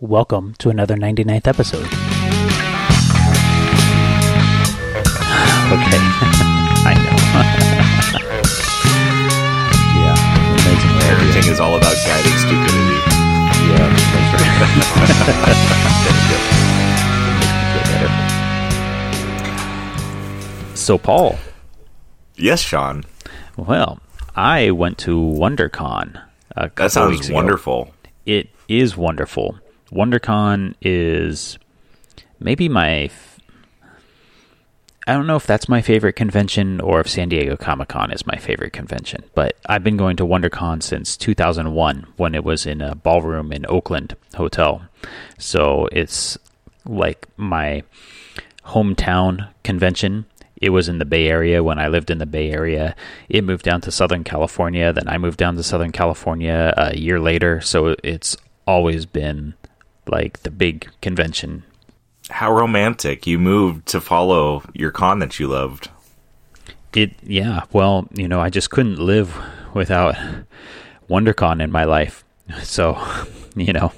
[0.00, 1.80] Welcome to another 99th episode.
[1.86, 1.88] okay.
[6.84, 7.16] I know.
[9.96, 10.12] yeah.
[10.52, 10.92] Amazing.
[11.00, 13.00] Parenting is all about guided stupidity.
[13.72, 14.32] Yeah, that's
[15.48, 15.92] right.
[20.76, 21.38] So, Paul.
[22.36, 23.04] Yes, Sean.
[23.56, 23.98] Well,
[24.36, 26.22] I went to WonderCon.
[26.54, 27.94] A that sounds wonderful.
[28.26, 29.58] It is wonderful.
[29.96, 31.58] WonderCon is
[32.38, 33.10] maybe my.
[35.08, 38.26] I don't know if that's my favorite convention or if San Diego Comic Con is
[38.26, 42.80] my favorite convention, but I've been going to WonderCon since 2001 when it was in
[42.80, 44.82] a ballroom in Oakland Hotel.
[45.38, 46.36] So it's
[46.84, 47.84] like my
[48.64, 50.26] hometown convention.
[50.60, 52.96] It was in the Bay Area when I lived in the Bay Area.
[53.28, 54.92] It moved down to Southern California.
[54.92, 57.60] Then I moved down to Southern California a year later.
[57.60, 58.36] So it's
[58.66, 59.54] always been
[60.08, 61.64] like the big convention.
[62.30, 63.26] How romantic!
[63.26, 65.90] You moved to follow your con that you loved.
[66.92, 67.62] It yeah.
[67.72, 69.36] Well, you know, I just couldn't live
[69.74, 70.16] without
[71.08, 72.24] WonderCon in my life.
[72.62, 73.00] So,
[73.56, 73.92] you know,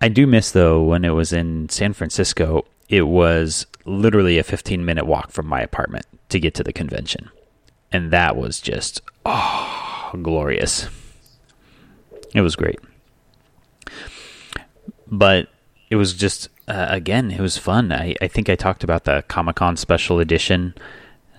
[0.00, 2.64] I do miss though when it was in San Francisco.
[2.88, 7.30] It was literally a 15 minute walk from my apartment to get to the convention,
[7.92, 10.88] and that was just oh glorious.
[12.34, 12.78] It was great
[15.10, 15.48] but
[15.90, 17.92] it was just uh, again it was fun.
[17.92, 20.74] I, I think i talked about the comic-con special edition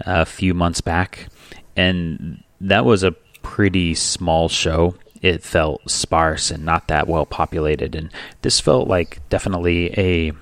[0.02, 1.28] a few months back
[1.76, 3.12] and that was a
[3.42, 4.96] pretty small show.
[5.22, 8.12] It felt sparse and not that well populated and
[8.42, 10.34] this felt like definitely a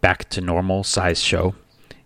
[0.00, 1.54] back to normal size show.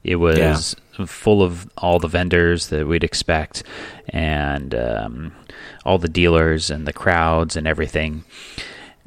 [0.03, 1.07] It was yeah.
[1.07, 3.63] full of all the vendors that we'd expect
[4.09, 5.33] and um,
[5.85, 8.25] all the dealers and the crowds and everything.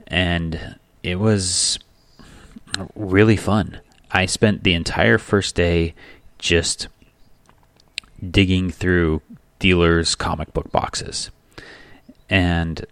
[0.07, 0.77] And
[1.07, 1.79] it was
[2.95, 3.79] really fun.
[4.11, 5.95] I spent the entire first day
[6.37, 6.89] just
[8.29, 9.21] digging through
[9.59, 11.31] dealers' comic book boxes.
[12.29, 12.85] And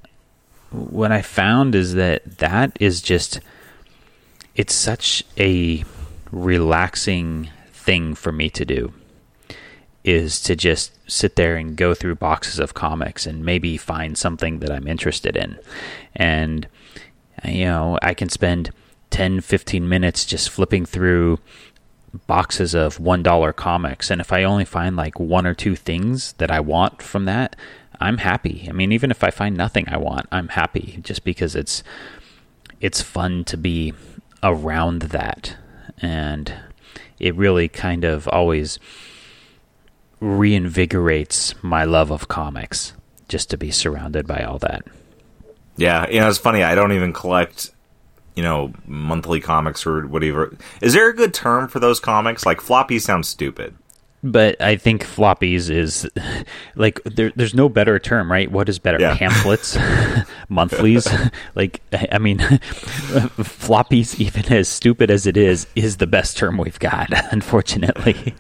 [0.71, 3.41] what I found is that that is just
[4.55, 5.83] it's such a
[6.31, 8.93] relaxing thing for me to do
[10.05, 14.59] is to just sit there and go through boxes of comics and maybe find something
[14.59, 15.59] that I'm interested in.
[16.15, 16.67] And
[17.47, 18.71] you know, I can spend
[19.11, 21.39] 10, 15 minutes just flipping through
[22.27, 24.09] boxes of $1 comics.
[24.09, 27.55] And if I only find like one or two things that I want from that,
[27.99, 28.67] I'm happy.
[28.69, 31.83] I mean, even if I find nothing I want, I'm happy just because it's
[32.81, 33.93] it's fun to be
[34.43, 35.57] around that.
[36.01, 36.53] And
[37.19, 38.79] it really kind of always
[40.21, 42.93] reinvigorates my love of comics
[43.27, 44.85] just to be surrounded by all that.
[45.77, 46.63] Yeah, you know, it's funny.
[46.63, 47.71] I don't even collect,
[48.35, 50.55] you know, monthly comics or whatever.
[50.81, 52.45] Is there a good term for those comics?
[52.45, 53.75] Like floppy sounds stupid.
[54.23, 56.09] But I think floppies is
[56.75, 58.51] like there, there's no better term, right?
[58.51, 59.15] What is better, yeah.
[59.19, 59.77] pamphlets,
[60.49, 61.07] monthlies?
[61.53, 61.81] like
[62.11, 67.09] I mean, floppies, even as stupid as it is, is the best term we've got.
[67.31, 68.33] Unfortunately.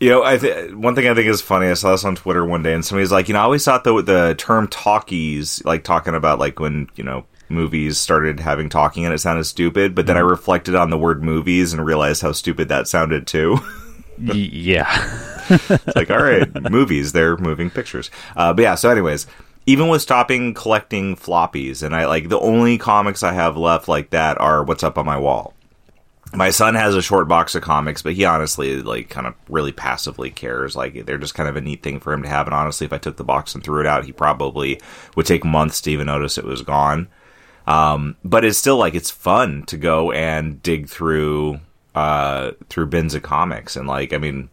[0.00, 1.66] You know, I th- one thing I think is funny.
[1.66, 3.82] I saw this on Twitter one day, and somebody's like, you know, I always thought
[3.82, 9.04] the the term talkies, like talking about like when you know movies started having talking
[9.04, 10.30] and it sounded stupid, but then I mm-hmm.
[10.30, 13.58] reflected on the word movies and realized how stupid that sounded too.
[14.18, 14.86] yeah,
[15.48, 18.10] it's like all right, movies, they're moving pictures.
[18.36, 19.26] Uh, but yeah, so anyways,
[19.66, 24.10] even with stopping collecting floppies, and I like the only comics I have left like
[24.10, 25.54] that are what's up on my wall
[26.34, 29.72] my son has a short box of comics, but he honestly like kind of really
[29.72, 30.76] passively cares.
[30.76, 32.46] Like they're just kind of a neat thing for him to have.
[32.46, 34.80] And honestly, if I took the box and threw it out, he probably
[35.16, 37.08] would take months to even notice it was gone.
[37.66, 41.60] Um, but it's still like it's fun to go and dig through
[41.94, 43.76] uh, through bins of comics.
[43.76, 44.50] And like, I mean,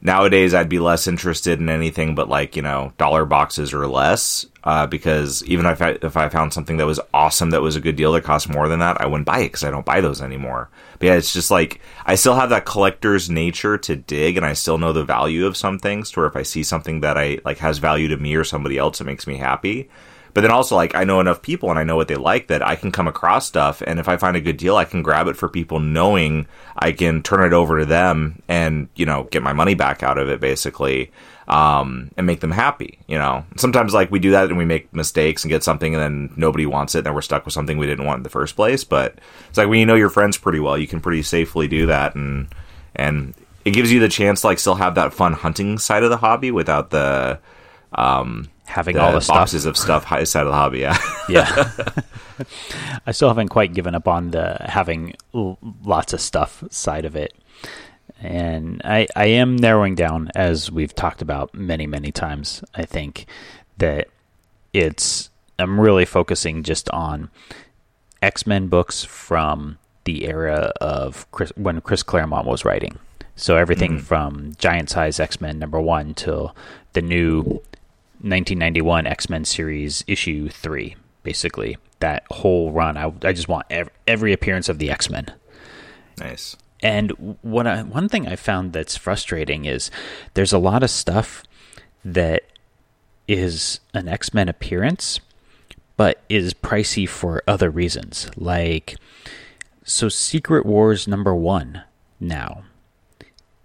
[0.00, 4.46] nowadays I'd be less interested in anything but like you know dollar boxes or less
[4.62, 7.80] uh, because even if I, if I found something that was awesome that was a
[7.80, 10.00] good deal that cost more than that I wouldn't buy it because I don't buy
[10.00, 10.70] those anymore.
[11.00, 14.52] But yeah, it's just like I still have that collector's nature to dig, and I
[14.52, 16.10] still know the value of some things.
[16.10, 18.76] To where if I see something that I like has value to me or somebody
[18.76, 19.88] else, it makes me happy.
[20.34, 22.66] But then also like I know enough people and I know what they like that
[22.66, 25.26] I can come across stuff and if I find a good deal I can grab
[25.28, 26.46] it for people knowing
[26.76, 30.18] I can turn it over to them and you know get my money back out
[30.18, 31.10] of it basically
[31.50, 33.00] um, and make them happy.
[33.08, 36.02] You know, sometimes like we do that and we make mistakes and get something and
[36.02, 38.28] then nobody wants it and then we're stuck with something we didn't want in the
[38.28, 38.84] first place.
[38.84, 39.18] But
[39.48, 42.14] it's like when you know your friends pretty well, you can pretty safely do that
[42.14, 42.48] and
[42.94, 43.34] and
[43.64, 46.16] it gives you the chance to like still have that fun hunting side of the
[46.16, 47.40] hobby without the
[47.92, 49.36] um, Having the all the stuff.
[49.36, 50.78] boxes of stuff high side of the hobby.
[50.80, 50.96] Yeah,
[51.28, 51.74] yeah.
[53.06, 57.16] I still haven't quite given up on the having l- lots of stuff side of
[57.16, 57.34] it.
[58.22, 62.62] And I, I am narrowing down, as we've talked about many, many times.
[62.74, 63.26] I think
[63.78, 64.08] that
[64.72, 67.30] it's, I'm really focusing just on
[68.22, 72.98] X Men books from the era of Chris, when Chris Claremont was writing.
[73.36, 74.04] So everything mm-hmm.
[74.04, 76.54] from Giant Size X Men number one till
[76.92, 77.62] the new
[78.22, 82.96] 1991 X Men series issue three, basically that whole run.
[82.96, 85.26] I, I just want every, every appearance of the X Men.
[86.18, 86.56] nice.
[86.82, 89.90] And what I, one thing I found that's frustrating is
[90.32, 91.42] there's a lot of stuff
[92.04, 92.44] that
[93.28, 95.20] is an X Men appearance,
[95.96, 98.30] but is pricey for other reasons.
[98.34, 98.96] Like,
[99.84, 101.82] so Secret Wars number one
[102.18, 102.64] now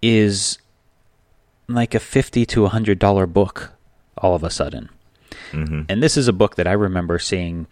[0.01, 0.59] is
[1.67, 3.74] like a fifty to a hundred dollar book
[4.17, 4.89] all of a sudden.
[5.51, 5.83] Mm-hmm.
[5.89, 7.67] And this is a book that I remember seeing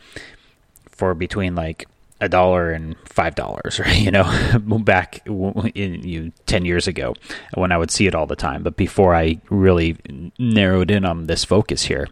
[0.90, 1.86] for between like
[2.22, 4.24] a dollar and five dollars, or you know,
[4.84, 7.14] back in you know, ten years ago
[7.54, 8.64] when I would see it all the time.
[8.64, 9.98] But before I really
[10.40, 12.08] narrowed in on this focus here,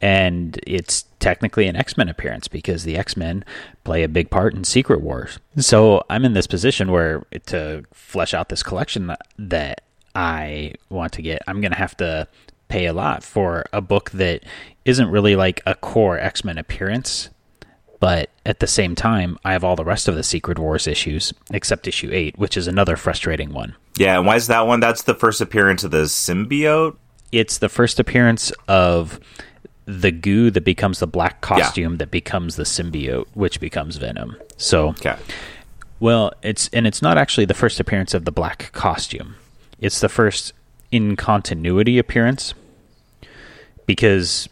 [0.00, 3.44] and it's technically an X Men appearance because the X Men
[3.84, 5.38] play a big part in Secret Wars.
[5.58, 9.82] So I'm in this position where to flesh out this collection that, that
[10.14, 12.26] I want to get, I'm going to have to
[12.70, 14.44] pay a lot for a book that
[14.86, 17.28] isn't really like a core X Men appearance.
[17.98, 21.34] But at the same time, I have all the rest of the Secret Wars issues,
[21.52, 23.74] except issue 8, which is another frustrating one.
[23.98, 24.80] Yeah, and why is that one?
[24.80, 26.96] That's the first appearance of the symbiote.
[27.30, 29.20] It's the first appearance of
[29.84, 34.34] the goo that becomes the black costume that becomes the symbiote, which becomes Venom.
[34.56, 35.16] So, Okay.
[35.98, 39.34] well, it's and it's not actually the first appearance of the black costume.
[39.78, 40.54] It's the first
[40.90, 42.54] in continuity appearance
[43.90, 44.48] because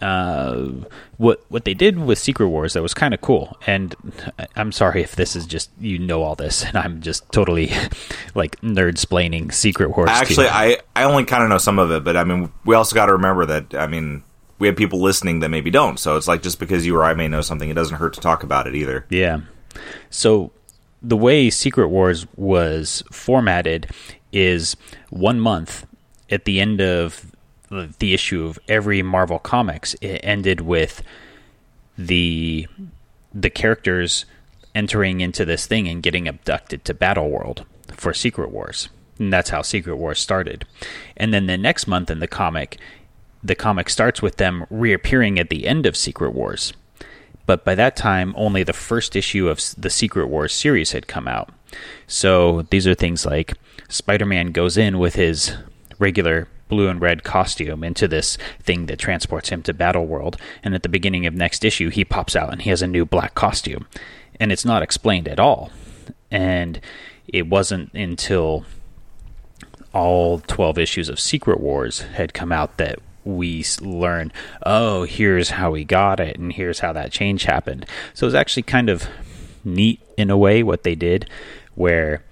[0.00, 0.68] uh,
[1.16, 3.56] what what they did with Secret Wars that was kind of cool.
[3.66, 3.96] And
[4.56, 7.66] I'm sorry if this is just you know all this, and I'm just totally
[8.36, 10.08] like nerd splaining Secret Wars.
[10.08, 12.94] Actually, I, I only kind of know some of it, but I mean, we also
[12.94, 14.22] got to remember that, I mean,
[14.60, 15.98] we have people listening that maybe don't.
[15.98, 18.20] So it's like just because you or I may know something, it doesn't hurt to
[18.20, 19.06] talk about it either.
[19.10, 19.40] Yeah.
[20.08, 20.52] So
[21.02, 23.90] the way Secret Wars was formatted
[24.32, 24.76] is
[25.10, 25.84] one month
[26.30, 27.32] at the end of
[27.70, 29.94] the- issue of every Marvel Comics.
[30.00, 31.02] It ended with
[31.98, 32.66] the
[33.34, 34.24] the characters
[34.74, 38.88] entering into this thing and getting abducted to Battle World for Secret Wars.
[39.18, 40.66] And that's how Secret Wars started.
[41.16, 42.78] And then the next month in the comic,
[43.42, 46.72] the comic starts with them reappearing at the end of Secret Wars.
[47.46, 51.28] But by that time, only the first issue of the Secret Wars series had come
[51.28, 51.50] out.
[52.06, 53.54] So these are things like
[53.88, 55.56] Spider Man goes in with his
[55.98, 60.36] regular blue and red costume into this thing that transports him to Battle World.
[60.62, 63.04] And at the beginning of next issue, he pops out and he has a new
[63.04, 63.86] black costume.
[64.38, 65.70] And it's not explained at all.
[66.30, 66.80] And
[67.28, 68.64] it wasn't until
[69.92, 74.32] all 12 issues of Secret Wars had come out that we learned,
[74.64, 77.86] oh, here's how we got it, and here's how that change happened.
[78.14, 79.08] So it was actually kind of
[79.64, 81.28] neat in a way what they did,
[81.74, 82.22] where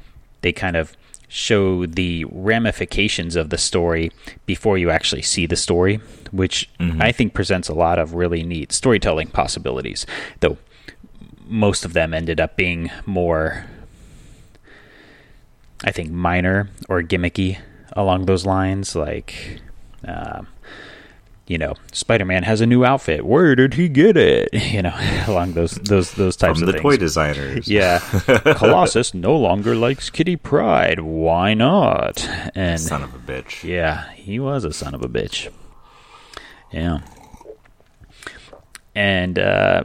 [0.43, 0.97] they kind of
[1.35, 4.13] show the ramifications of the story
[4.47, 5.99] before you actually see the story,
[6.31, 6.71] which
[7.01, 10.07] I think presents a lot of really neat storytelling possibilities,
[10.39, 10.59] though
[11.45, 13.67] most of them ended up being more
[15.83, 17.59] I think minor or gimmicky
[17.93, 18.95] along those lines.
[18.95, 19.61] Like,
[20.07, 20.47] um,
[21.47, 23.25] you know, Spider-Man has a new outfit.
[23.27, 24.49] Where did he get it?
[24.75, 24.95] You know,
[25.29, 26.61] along those those those types of things.
[26.61, 26.83] From of the things.
[26.83, 27.69] toy designers.
[27.69, 27.99] yeah,
[28.57, 31.01] Colossus no longer likes Kitty Pryde.
[31.01, 32.29] Why not?
[32.55, 33.63] And Son of a bitch.
[33.63, 35.53] yeah, he was a son of a bitch.
[36.73, 37.01] Yeah.
[38.95, 39.85] And uh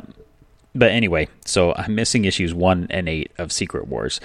[0.76, 4.20] but anyway, so I'm missing issues 1 and 8 of Secret Wars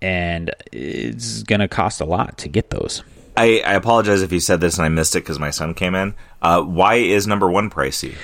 [0.00, 3.02] and it's going to cost a lot to get those.
[3.36, 5.94] I, I apologize if you said this and I missed it because my son came
[5.94, 6.14] in.
[6.40, 8.14] Uh, why is number one pricey?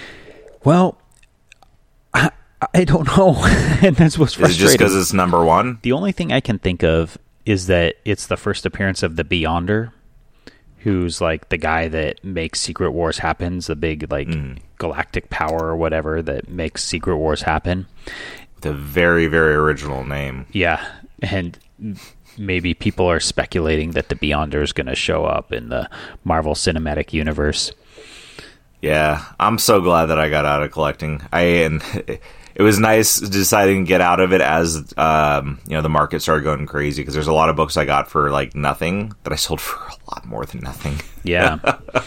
[0.64, 0.98] Well,
[2.12, 2.30] I,
[2.74, 3.36] I don't know.
[3.82, 5.78] and that's what's Is it just because it's number one?
[5.82, 9.24] The only thing I can think of is that it's the first appearance of the
[9.24, 9.92] Beyonder,
[10.78, 14.28] who's like the guy that makes Secret Wars happens, the big like
[14.76, 17.86] galactic power or whatever that makes Secret Wars happen.
[18.60, 20.46] The very, very original name.
[20.52, 20.86] Yeah,
[21.22, 21.58] and
[22.36, 25.88] maybe people are speculating that the Beyonder is going to show up in the
[26.24, 27.72] Marvel Cinematic Universe.
[28.80, 31.22] Yeah, I'm so glad that I got out of collecting.
[31.32, 31.82] I and
[32.54, 36.22] it was nice deciding to get out of it as um, you know the market
[36.22, 39.32] started going crazy because there's a lot of books I got for like nothing that
[39.32, 41.00] I sold for a lot more than nothing.
[41.24, 41.58] Yeah.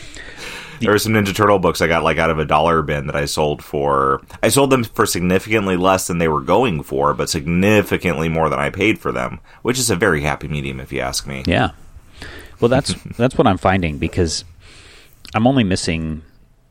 [0.81, 3.15] There were some Ninja Turtle books I got like out of a dollar bin that
[3.15, 4.21] I sold for.
[4.41, 8.59] I sold them for significantly less than they were going for, but significantly more than
[8.59, 11.43] I paid for them, which is a very happy medium if you ask me.
[11.45, 11.71] Yeah.
[12.59, 14.43] Well, that's that's what I'm finding because
[15.33, 16.23] I'm only missing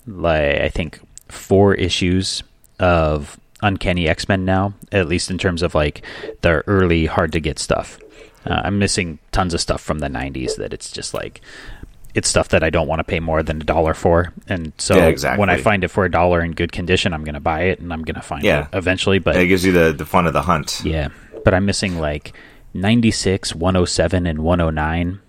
[0.07, 2.43] like I think four issues
[2.79, 6.03] of Uncanny X Men now, at least in terms of like
[6.41, 7.99] the early hard to get stuff.
[8.47, 11.41] Uh, I'm missing tons of stuff from the '90s that it's just like
[12.15, 14.97] it's stuff that I don't want to pay more than a dollar for, and so
[14.97, 15.41] Yeah, exactly.
[15.41, 17.79] when I find it for a dollar in good condition, I'm going to buy it,
[17.81, 18.63] and I'm going to find Yeah.
[18.73, 19.19] it eventually.
[19.19, 20.81] But it gives you the, the fun of the hunt.
[20.85, 21.09] yeah,
[21.45, 22.33] but I'm missing like
[22.75, 25.21] 96, 107, and 109,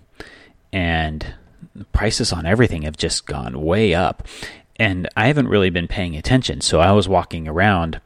[0.72, 1.34] and
[1.74, 4.26] the prices on everything have just gone way up.
[4.76, 8.00] And I haven't really been paying attention, so I was walking around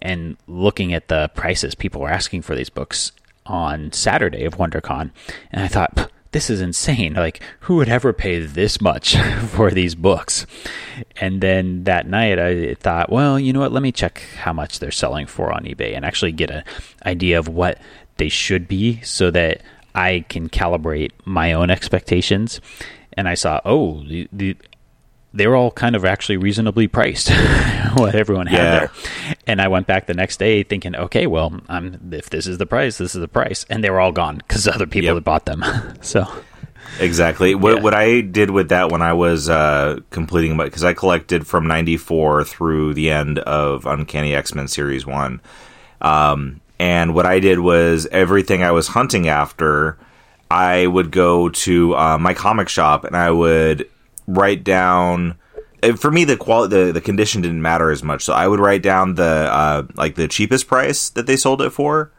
[0.00, 3.12] and looking at the prices people were asking for these books
[3.46, 5.10] on Saturday of WonderCon,
[5.50, 6.10] and I thought.
[6.32, 7.14] "Pff, This is insane.
[7.14, 9.16] Like, who would ever pay this much
[9.48, 10.46] for these books?
[11.20, 13.72] And then that night, I thought, well, you know what?
[13.72, 16.64] Let me check how much they're selling for on eBay and actually get an
[17.06, 17.78] idea of what
[18.16, 19.62] they should be so that
[19.94, 22.60] I can calibrate my own expectations.
[23.14, 24.56] And I saw, oh, the, the
[25.34, 27.30] they were all kind of actually reasonably priced
[27.94, 28.70] what everyone had Yeah.
[28.78, 28.90] there
[29.46, 32.66] and i went back the next day thinking okay well I'm, if this is the
[32.66, 35.14] price this is the price and they were all gone because other people Yep.
[35.14, 35.64] had bought them
[36.00, 36.26] so
[37.00, 37.54] Exactly.
[37.54, 37.82] What, Yeah.
[37.82, 41.66] what I did with that when I was uh, completing my because I collected from
[41.66, 45.40] '94 through the end of Uncanny X Men Series One,
[46.02, 49.96] um, and what I did was everything I was hunting after,
[50.50, 53.88] I would go to uh, my comic shop and I would
[54.26, 55.36] write down.
[55.82, 58.60] uh, For me, the quality, the, the condition didn't matter as much, so I would
[58.60, 62.12] write down the uh, like the cheapest price that they sold it for,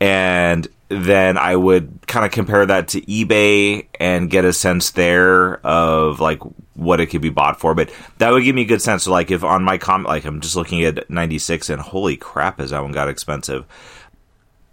[0.00, 5.56] and then I would kind of compare that to eBay and get a sense there
[5.66, 6.38] of like
[6.74, 7.74] what it could be bought for.
[7.74, 9.02] But that would give me a good sense.
[9.02, 12.60] So like if on my com, like I'm just looking at 96 and holy crap,
[12.60, 13.64] is that one got expensive.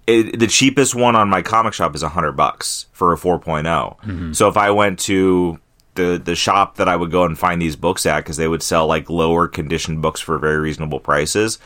[0.06, 4.36] It, the cheapest one on my comic shop is a hundred bucks for a 4.0.
[4.36, 5.60] So if I went to
[5.96, 8.64] the the shop that I would go and find these books at because they would
[8.64, 11.60] sell like lower conditioned books for very reasonable prices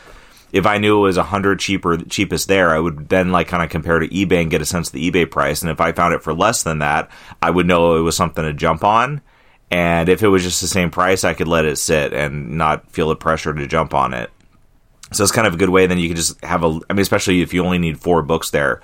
[0.52, 3.62] if I knew it was a hundred cheaper cheapest there, I would then like kind
[3.62, 5.62] of compare to eBay and get a sense of the eBay price.
[5.62, 7.10] And if I found it for less than that,
[7.42, 9.20] I would know it was something to jump on.
[9.70, 12.90] And if it was just the same price, I could let it sit and not
[12.90, 14.30] feel the pressure to jump on it.
[15.12, 15.86] So it's kind of a good way.
[15.86, 16.80] Then you can just have a.
[16.88, 18.80] I mean, especially if you only need four books there,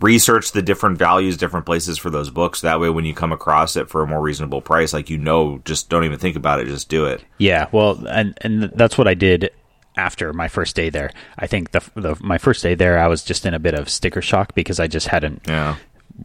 [0.00, 2.60] research the different values, different places for those books.
[2.60, 5.60] That way, when you come across it for a more reasonable price, like you know,
[5.64, 6.66] just don't even think about it.
[6.66, 7.24] Just do it.
[7.38, 9.50] Yeah, well, and and that's what I did
[9.96, 11.10] after my first day there.
[11.38, 13.88] I think the, the my first day there, I was just in a bit of
[13.88, 15.76] sticker shock because I just hadn't Yeah.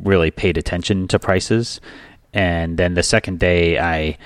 [0.01, 1.81] really paid attention to prices.
[2.33, 4.17] And then the second day, I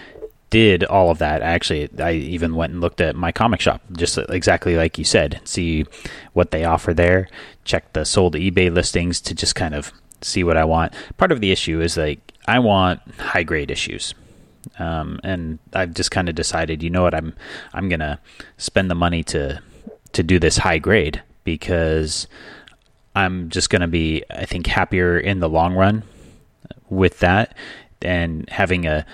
[0.49, 1.41] did all of that.
[1.41, 5.41] Actually, I even went and looked at my comic shop, just exactly like you said,
[5.43, 5.85] see
[6.33, 7.29] what they offer there.
[7.65, 9.91] Check the sold eBay listings to just kind of
[10.21, 10.93] see what I want.
[11.17, 14.13] Part of the issue is like I want high grade issues.
[14.77, 17.35] Um, and I've just kind of decided, you know what, I'm
[17.73, 18.19] I'm gonna
[18.57, 19.61] spend the money to
[20.13, 22.27] to do this high grade because
[23.15, 26.03] I'm just gonna be, I think, happier in the long run
[26.89, 27.55] with that
[28.01, 29.05] and having a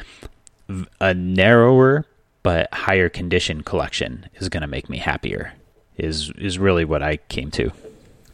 [1.00, 2.06] a narrower
[2.44, 5.54] but higher condition collection is going to make me happier
[5.98, 7.72] is is really what I came to.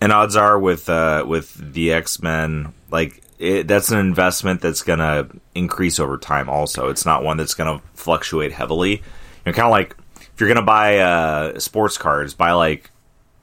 [0.02, 4.82] And odds are with uh, with the X Men, like it, that's an investment that's
[4.82, 6.50] going to increase over time.
[6.50, 8.92] Also, it's not one that's going to fluctuate heavily.
[8.92, 9.02] You
[9.46, 12.92] know, kind of like if you're going to buy uh, sports cards, buy like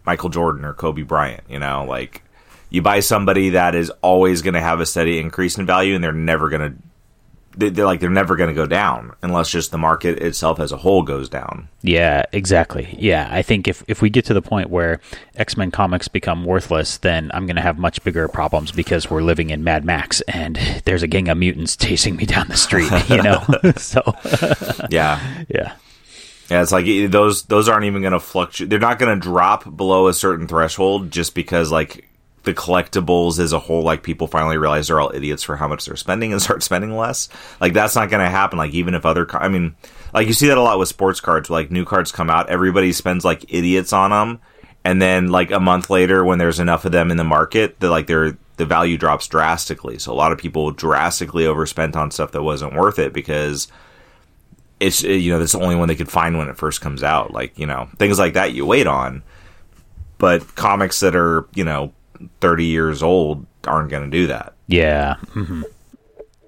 [0.04, 1.44] Michael Jordan or Kobe Bryant.
[1.48, 2.22] You know, like
[2.70, 6.04] you buy somebody that is always going to have a steady increase in value, and
[6.04, 6.78] they're never going to.
[7.58, 10.72] They- They're like they're never going to go down unless just the market itself as
[10.72, 11.68] a whole goes down.
[11.82, 12.94] Yeah, exactly.
[12.98, 15.00] Yeah, I think if if we get to the point where
[15.36, 19.50] X-Men comics become worthless, then I'm going to have much bigger problems because we're living
[19.50, 23.22] in Mad Max and there's a gang of mutants chasing me down the street, you
[23.22, 23.44] know.
[23.76, 24.02] so,
[24.90, 25.74] Yeah, yeah.
[26.50, 28.70] Yeah, it's like those those aren't even going to fluctuate.
[28.70, 32.07] They're not going to drop below a certain threshold just because like
[32.48, 35.84] the collectibles as a whole, like people finally realize they're all idiots for how much
[35.84, 37.28] they're spending and start spending less.
[37.60, 38.58] Like that's not going to happen.
[38.58, 39.76] Like even if other, co- I mean,
[40.14, 41.50] like you see that a lot with sports cards.
[41.50, 44.40] Like new cards come out, everybody spends like idiots on them,
[44.84, 47.90] and then like a month later, when there's enough of them in the market, that
[47.90, 49.98] like they're the value drops drastically.
[49.98, 53.68] So a lot of people drastically overspent on stuff that wasn't worth it because
[54.80, 57.02] it's uh, you know that's the only one they could find when it first comes
[57.02, 57.32] out.
[57.32, 59.22] Like you know things like that you wait on,
[60.16, 61.92] but comics that are you know
[62.40, 64.54] thirty years old aren't going to do that.
[64.66, 65.16] Yeah.
[65.30, 65.62] hmm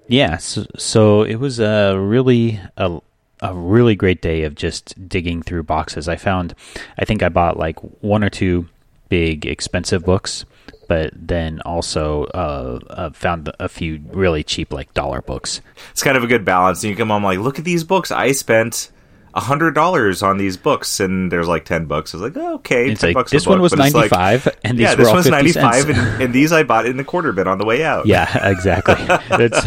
[0.07, 0.37] Yeah.
[0.37, 2.99] So, so it was a really a,
[3.41, 6.07] a really great day of just digging through boxes.
[6.07, 6.53] I found,
[6.97, 8.67] I think I bought like one or two
[9.09, 10.45] big expensive books,
[10.87, 15.61] but then also uh, uh, found a few really cheap like dollar books.
[15.91, 16.83] It's kind of a good balance.
[16.83, 18.91] And you come home like, look at these books I spent
[19.33, 22.13] hundred dollars on these books, and there's like ten books.
[22.13, 23.95] I was like, oh, okay, It's 10 like bucks this one book, was but it's
[23.95, 26.85] like- and these yeah, were this one's 50 ninety five, and, and these I bought
[26.85, 28.05] in the quarter bin on the way out.
[28.05, 28.95] Yeah, exactly.
[29.29, 29.65] That's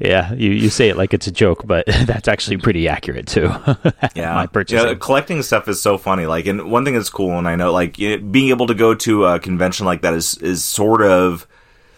[0.00, 0.32] yeah.
[0.32, 3.50] You you say it like it's a joke, but that's actually pretty accurate too.
[4.14, 4.34] yeah.
[4.34, 4.88] my purchasing.
[4.88, 6.26] Yeah, collecting stuff is so funny.
[6.26, 9.26] Like, and one thing that's cool, and I know, like, being able to go to
[9.26, 11.46] a convention like that is is sort of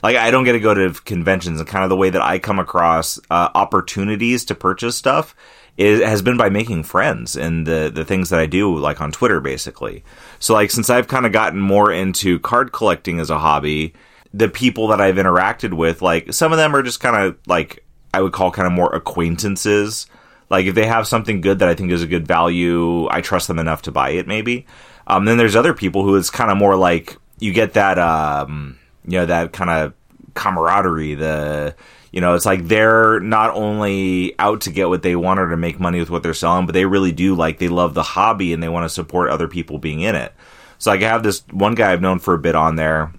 [0.03, 2.39] like I don't get to go to conventions, and kind of the way that I
[2.39, 5.35] come across uh, opportunities to purchase stuff
[5.81, 9.11] is has been by making friends and the the things that I do, like on
[9.11, 10.05] Twitter, basically.
[10.39, 13.95] So, like, since I've kind of gotten more into card collecting as a hobby,
[14.35, 17.83] the people that I've interacted with, like, some of them are just kind of like
[18.13, 20.07] I would call kind of more acquaintances.
[20.51, 23.49] Like if they have something good that I think is a good value, I trust
[23.49, 24.27] them enough to buy it.
[24.27, 24.67] Maybe.
[25.07, 28.79] Um, then there's other people who it's kind of more like you get that, um,
[29.07, 29.95] you know, that kind of
[30.35, 31.15] camaraderie.
[31.15, 31.75] The
[32.13, 35.57] you know, it's like they're not only out to get what they want or to
[35.57, 38.53] make money with what they're selling, but they really do like they love the hobby
[38.53, 40.35] and they want to support other people being in it.
[40.79, 43.13] So like I have this one guy I've known for a bit on there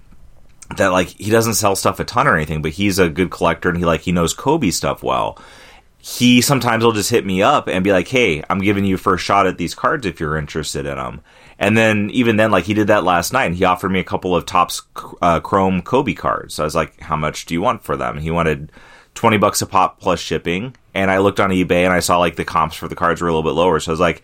[0.77, 3.69] that like he doesn't sell stuff a ton or anything, but he's a good collector
[3.69, 5.37] and he like he knows Kobe stuff well.
[5.97, 9.23] He sometimes will just hit me up and be like, "Hey, I'm giving you first
[9.23, 11.21] shot at these cards if you're interested in them."
[11.61, 14.03] And then even then, like he did that last night, and he offered me a
[14.03, 14.81] couple of Topps
[15.21, 16.55] uh, Chrome Kobe cards.
[16.55, 18.71] So I was like, "How much do you want for them?" He wanted
[19.13, 20.75] twenty bucks a pop plus shipping.
[20.95, 23.27] And I looked on eBay and I saw like the comps for the cards were
[23.27, 23.79] a little bit lower.
[23.79, 24.23] So I was like,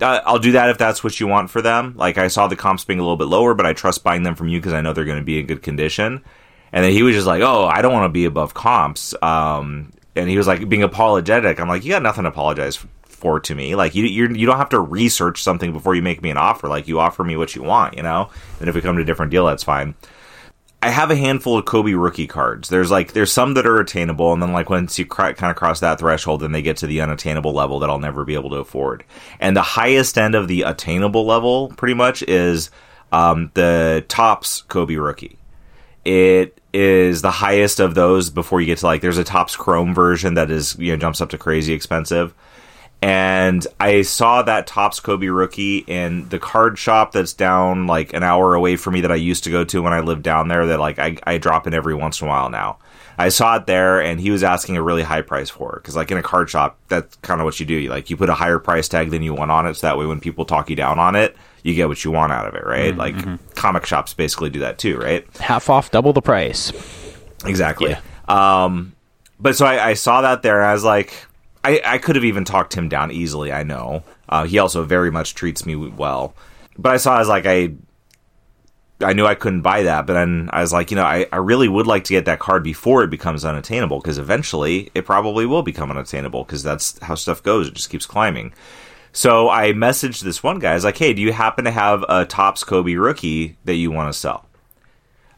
[0.00, 1.94] uh, I'll do that if that's what you want for them.
[1.94, 4.34] Like I saw the comps being a little bit lower, but I trust buying them
[4.34, 6.24] from you because I know they're going to be in good condition.
[6.72, 9.92] And then he was just like, "Oh, I don't want to be above comps." Um,
[10.16, 11.60] and he was like being apologetic.
[11.60, 12.76] I'm like, "You got nothing to apologize
[13.18, 13.74] for to me.
[13.74, 16.68] Like you you're, you don't have to research something before you make me an offer.
[16.68, 18.30] Like you offer me what you want, you know.
[18.60, 19.94] And if we come to a different deal, that's fine."
[20.80, 22.68] I have a handful of Kobe rookie cards.
[22.68, 25.56] There's like there's some that are attainable, and then like once you cr- kind of
[25.56, 28.50] cross that threshold, then they get to the unattainable level that I'll never be able
[28.50, 29.02] to afford.
[29.40, 32.70] And the highest end of the attainable level, pretty much, is
[33.10, 35.38] um, the Topps Kobe rookie.
[36.04, 39.94] It is the highest of those before you get to like there's a Topps Chrome
[39.94, 42.34] version that is you know jumps up to crazy expensive.
[43.00, 48.24] And I saw that Topps Kobe rookie in the card shop that's down like an
[48.24, 50.66] hour away from me that I used to go to when I lived down there.
[50.66, 52.78] That like I, I drop in every once in a while now.
[53.16, 55.96] I saw it there, and he was asking a really high price for it because
[55.96, 57.74] like in a card shop, that's kind of what you do.
[57.74, 59.98] You like you put a higher price tag than you want on it, so that
[59.98, 62.54] way when people talk you down on it, you get what you want out of
[62.54, 62.96] it, right?
[62.96, 63.14] Like
[63.54, 65.26] comic shops basically do that too, right?
[65.36, 66.72] Half off, double the price.
[67.44, 67.96] Exactly.
[68.26, 68.94] Um,
[69.40, 71.12] but so I, I saw that there, and I was like,
[71.68, 73.52] I, I could have even talked him down easily.
[73.52, 74.02] I know.
[74.28, 76.34] Uh, he also very much treats me well.
[76.78, 77.74] But I saw, I was like, I,
[79.00, 80.06] I knew I couldn't buy that.
[80.06, 82.38] But then I was like, you know, I, I really would like to get that
[82.38, 87.14] card before it becomes unattainable, because eventually it probably will become unattainable, because that's how
[87.14, 87.68] stuff goes.
[87.68, 88.54] It just keeps climbing.
[89.12, 90.72] So I messaged this one guy.
[90.72, 93.90] I was like, hey, do you happen to have a Topps Kobe rookie that you
[93.90, 94.47] want to sell?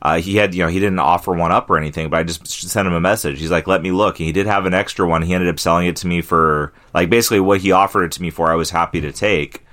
[0.02, 2.46] Uh, he had, you know, he didn't offer one up or anything, but I just
[2.46, 3.38] sent him a message.
[3.38, 5.22] He's like, "Let me look." And he did have an extra one.
[5.22, 8.22] He ended up selling it to me for like basically what he offered it to
[8.22, 8.50] me for.
[8.50, 9.64] I was happy to take.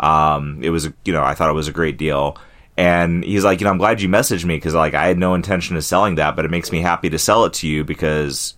[0.00, 2.38] Um, it was, you know, I thought it was a great deal.
[2.76, 5.34] And he's like, you know, I'm glad you messaged me because like I had no
[5.34, 8.54] intention of selling that, but it makes me happy to sell it to you because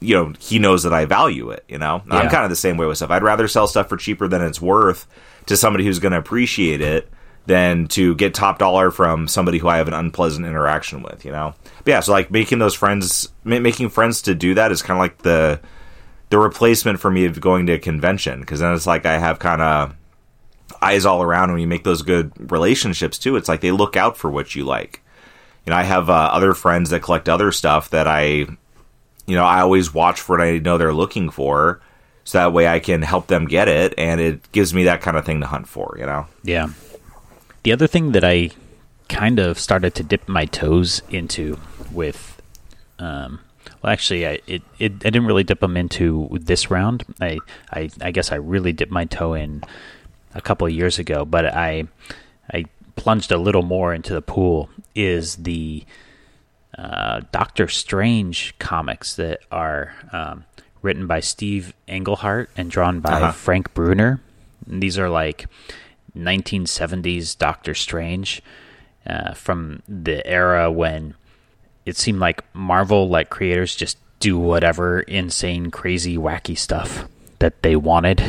[0.00, 1.64] you know he knows that I value it.
[1.68, 3.10] You know, I'm kind of the same way with stuff.
[3.10, 5.06] I'd rather sell stuff for cheaper than it's worth
[5.46, 7.08] to somebody who's going to appreciate it
[7.46, 11.24] than to get top dollar from somebody who I have an unpleasant interaction with.
[11.24, 12.00] You know, but yeah.
[12.00, 15.18] So like making those friends, ma- making friends to do that is kind of like
[15.18, 15.60] the
[16.30, 19.38] the replacement for me of going to a convention because then it's like I have
[19.38, 19.96] kind of
[20.80, 23.36] eyes all around when you make those good relationships too.
[23.36, 25.02] It's like they look out for what you like.
[25.66, 28.46] You know, I have uh, other friends that collect other stuff that I,
[29.26, 31.80] you know, I always watch for what I know they're looking for,
[32.24, 35.16] so that way I can help them get it, and it gives me that kind
[35.16, 35.96] of thing to hunt for.
[35.98, 36.68] You know, Yeah.
[37.62, 38.50] The other thing that I
[39.08, 41.58] kind of started to dip my toes into
[41.92, 42.40] with,
[42.98, 43.40] um,
[43.82, 47.04] well, actually, I it, it I didn't really dip them into this round.
[47.20, 47.38] I
[47.72, 49.62] I, I guess I really dipped my toe in
[50.34, 51.84] a couple of years ago, but I
[52.52, 52.64] I
[52.96, 54.70] plunged a little more into the pool.
[54.94, 55.84] Is the
[56.76, 60.44] uh, Doctor Strange comics that are um,
[60.82, 63.32] written by Steve Englehart and drawn by Uh-huh.
[63.32, 64.20] Frank Brunner.
[64.68, 65.46] And these are like
[66.16, 68.42] 1970s Doctor Strange
[69.06, 71.14] uh, from the era when
[71.86, 77.08] it seemed like Marvel, like creators, just do whatever insane, crazy, wacky stuff.
[77.40, 78.22] that they wanted.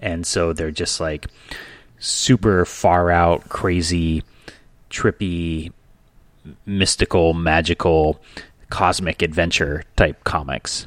[0.00, 1.26] And so they're just like
[1.98, 4.22] super far out, crazy,
[4.90, 5.72] trippy,
[6.64, 8.20] mystical, magical,
[8.70, 10.86] cosmic adventure type comics.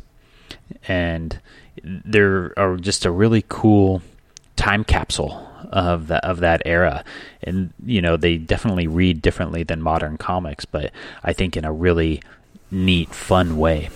[0.88, 1.42] And
[1.84, 4.02] they're just a really cool
[4.56, 7.04] time capsule of that of that era.
[7.44, 10.92] And you know, they definitely read differently than modern comics, but
[11.24, 12.22] I think in a really
[12.70, 13.90] neat, fun way.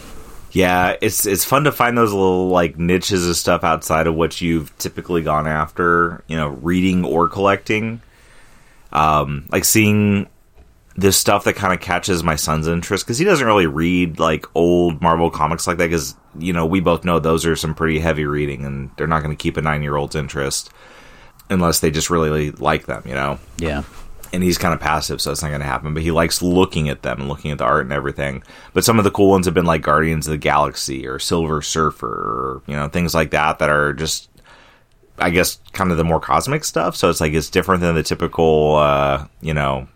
[0.51, 4.39] Yeah, it's it's fun to find those little like niches of stuff outside of what
[4.39, 8.01] you've typically gone after, you know, reading or collecting.
[8.93, 10.29] Um, like seeing
[10.95, 14.45] this stuff that kind of catches my son's interest because he doesn't really read like
[14.55, 17.99] old Marvel comics like that because you know we both know those are some pretty
[17.99, 20.69] heavy reading and they're not going to keep a nine year old's interest
[21.49, 23.39] unless they just really like them, you know.
[23.57, 23.83] Yeah
[24.35, 25.93] and he's kind of passive, so it's not going to happen.
[25.93, 28.43] But he likes looking at them and looking at the art and everything.
[28.73, 31.61] But some of the cool ones have been like Guardians of the Galaxy or Silver
[31.61, 34.29] Surfer, or you know things like that that are just,
[35.17, 36.95] I guess, kind of the more cosmic stuff.
[36.95, 39.87] So it's like it's different than the typical, uh, you know,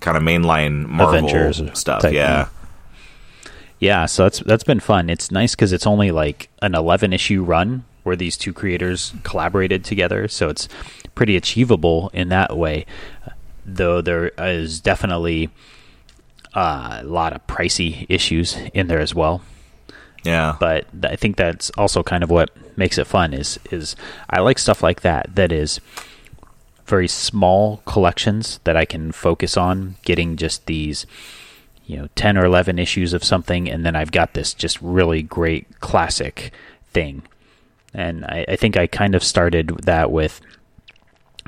[0.00, 2.04] kind of mainline Marvel Avengers stuff.
[2.12, 2.48] Yeah.
[3.80, 5.10] Yeah, so that's that's been fun.
[5.10, 9.84] It's nice because it's only like an eleven issue run where these two creators collaborated
[9.84, 10.68] together, so it's
[11.14, 12.86] pretty achievable in that way
[13.64, 15.50] though there is definitely
[16.54, 19.42] uh, a lot of pricey issues in there as well.
[20.24, 23.34] Yeah, but I think that's also kind of what makes it fun.
[23.34, 23.96] Is is
[24.30, 25.34] I like stuff like that.
[25.34, 25.80] That is
[26.86, 31.06] very small collections that I can focus on getting just these,
[31.86, 35.22] you know, ten or eleven issues of something, and then I've got this just really
[35.22, 36.52] great classic
[36.92, 37.22] thing.
[37.94, 40.40] And I, I think I kind of started that with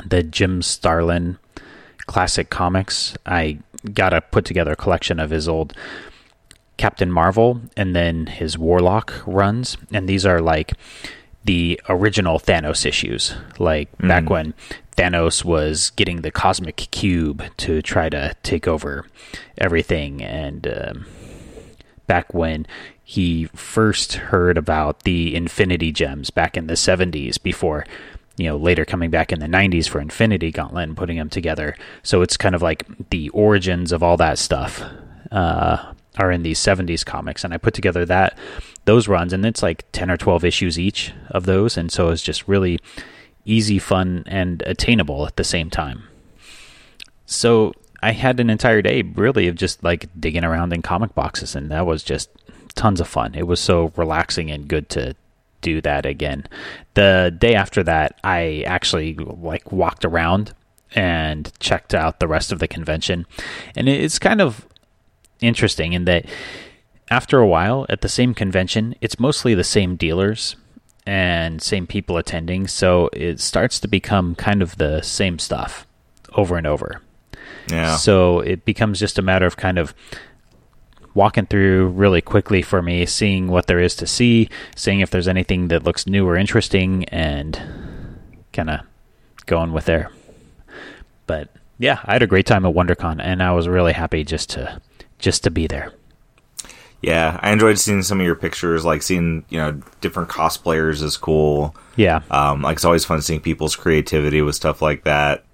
[0.04, 1.38] the Jim Starlin
[2.06, 3.58] classic comics, I
[3.92, 5.74] got to put together a collection of his old
[6.76, 9.76] Captain Marvel and then his Warlock runs.
[9.92, 10.72] And these are like
[11.44, 14.08] the original Thanos issues, like mm.
[14.08, 14.54] back when
[14.96, 19.06] Thanos was getting the cosmic cube to try to take over
[19.58, 20.22] everything.
[20.22, 21.06] And um,
[22.06, 22.66] back when
[23.04, 27.84] he first heard about the Infinity Gems back in the 70s before
[28.36, 31.76] you know, later coming back in the 90s for Infinity Gauntlet and putting them together.
[32.02, 34.82] So it's kind of like the origins of all that stuff
[35.30, 37.44] uh, are in these 70s comics.
[37.44, 38.36] And I put together that
[38.86, 41.76] those runs, and it's like 10 or 12 issues each of those.
[41.76, 42.80] And so it's just really
[43.44, 46.04] easy, fun, and attainable at the same time.
[47.26, 51.54] So I had an entire day really of just like digging around in comic boxes,
[51.54, 52.28] and that was just
[52.74, 53.34] tons of fun.
[53.34, 55.14] It was so relaxing and good to
[55.60, 56.46] do that again.
[56.94, 60.54] The day after that, I actually like walked around
[60.94, 63.26] and checked out the rest of the convention,
[63.74, 64.66] and it's kind of
[65.40, 66.26] interesting in that
[67.10, 70.56] after a while at the same convention, it's mostly the same dealers
[71.06, 75.86] and same people attending, so it starts to become kind of the same stuff
[76.34, 77.02] over and over.
[77.70, 77.96] Yeah.
[77.96, 79.94] So it becomes just a matter of kind of
[81.14, 85.28] walking through really quickly for me, seeing what there is to see, seeing if there's
[85.28, 87.60] anything that looks new or interesting, and
[88.52, 88.80] kind of
[89.46, 90.10] going with there.
[91.26, 91.48] But
[91.78, 94.80] yeah, I had a great time at WonderCon, and I was really happy just to
[95.18, 95.92] just to be there.
[97.00, 98.84] Yeah, I enjoyed seeing some of your pictures.
[98.84, 101.76] Like seeing you know different cosplayers is cool.
[101.96, 105.44] Yeah, um, like it's always fun seeing people's creativity with stuff like that.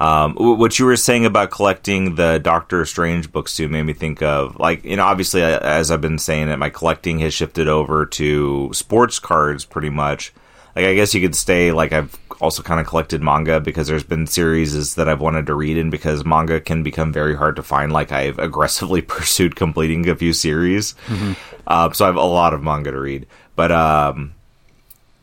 [0.00, 4.22] Um, what you were saying about collecting the Doctor Strange books too made me think
[4.22, 8.06] of like you know obviously as I've been saying it, my collecting has shifted over
[8.06, 10.32] to sports cards pretty much.
[10.74, 14.02] Like I guess you could stay like I've also kind of collected manga because there's
[14.02, 17.62] been series that I've wanted to read and because manga can become very hard to
[17.62, 17.92] find.
[17.92, 21.32] Like I've aggressively pursued completing a few series, mm-hmm.
[21.66, 23.26] uh, so I have a lot of manga to read.
[23.54, 24.32] But um,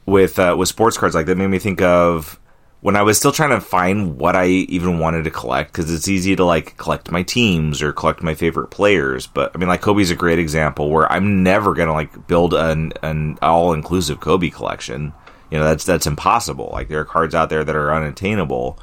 [0.06, 2.40] with uh, with sports cards like that made me think of
[2.82, 6.08] when I was still trying to find what I even wanted to collect, because it's
[6.08, 9.26] easy to like collect my teams or collect my favorite players.
[9.26, 12.94] But I mean, like Kobe's a great example where I'm never gonna like build an
[13.02, 15.14] an all inclusive Kobe collection.
[15.50, 16.70] You know, that's that's impossible.
[16.72, 18.78] Like there are cards out there that are unattainable,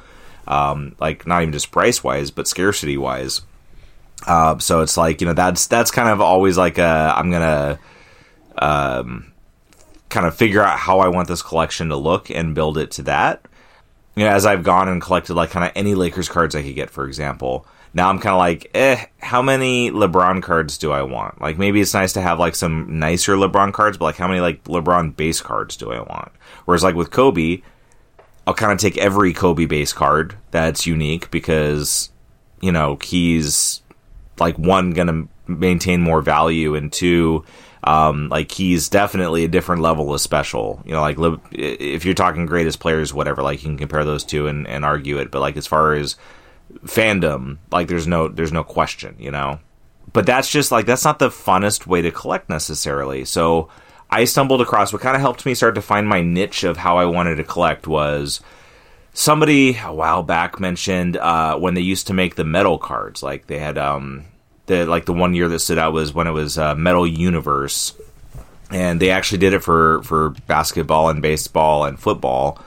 [0.47, 3.41] um, like not even just price wise, but scarcity wise.
[4.27, 7.79] Uh, so it's like you know that's that's kind of always like a I'm gonna
[8.57, 9.31] um,
[10.09, 13.03] kind of figure out how I want this collection to look and build it to
[13.03, 13.45] that
[14.15, 16.75] you know, as I've gone and collected like kind of any Lakers cards I could
[16.75, 17.67] get, for example.
[17.93, 21.41] Now I'm kind of like, eh, how many LeBron cards do I want?
[21.41, 24.41] Like maybe it's nice to have like some nicer LeBron cards, but like how many
[24.41, 26.31] like LeBron base cards do I want?
[26.65, 27.61] Whereas like with Kobe,
[28.47, 32.09] I'll kind of take every Kobe base card that's unique because
[32.61, 33.81] you know he's
[34.39, 37.45] like one to maintain more value and two
[37.85, 40.81] Um, like he's definitely a different level of special.
[40.85, 41.17] You know, like
[41.51, 45.19] if you're talking greatest players, whatever, like you can compare those two and, and argue
[45.19, 45.29] it.
[45.29, 46.15] But like as far as
[46.83, 49.15] fandom, like there's no there's no question.
[49.19, 49.59] You know,
[50.11, 53.23] but that's just like that's not the funnest way to collect necessarily.
[53.23, 53.69] So
[54.09, 56.97] I stumbled across what kind of helped me start to find my niche of how
[56.97, 58.41] I wanted to collect was
[59.13, 63.47] somebody a while back mentioned uh, when they used to make the metal cards, like
[63.47, 64.25] they had um,
[64.65, 67.93] the like the one year that stood out was when it was uh, Metal Universe,
[68.71, 72.59] and they actually did it for for basketball and baseball and football.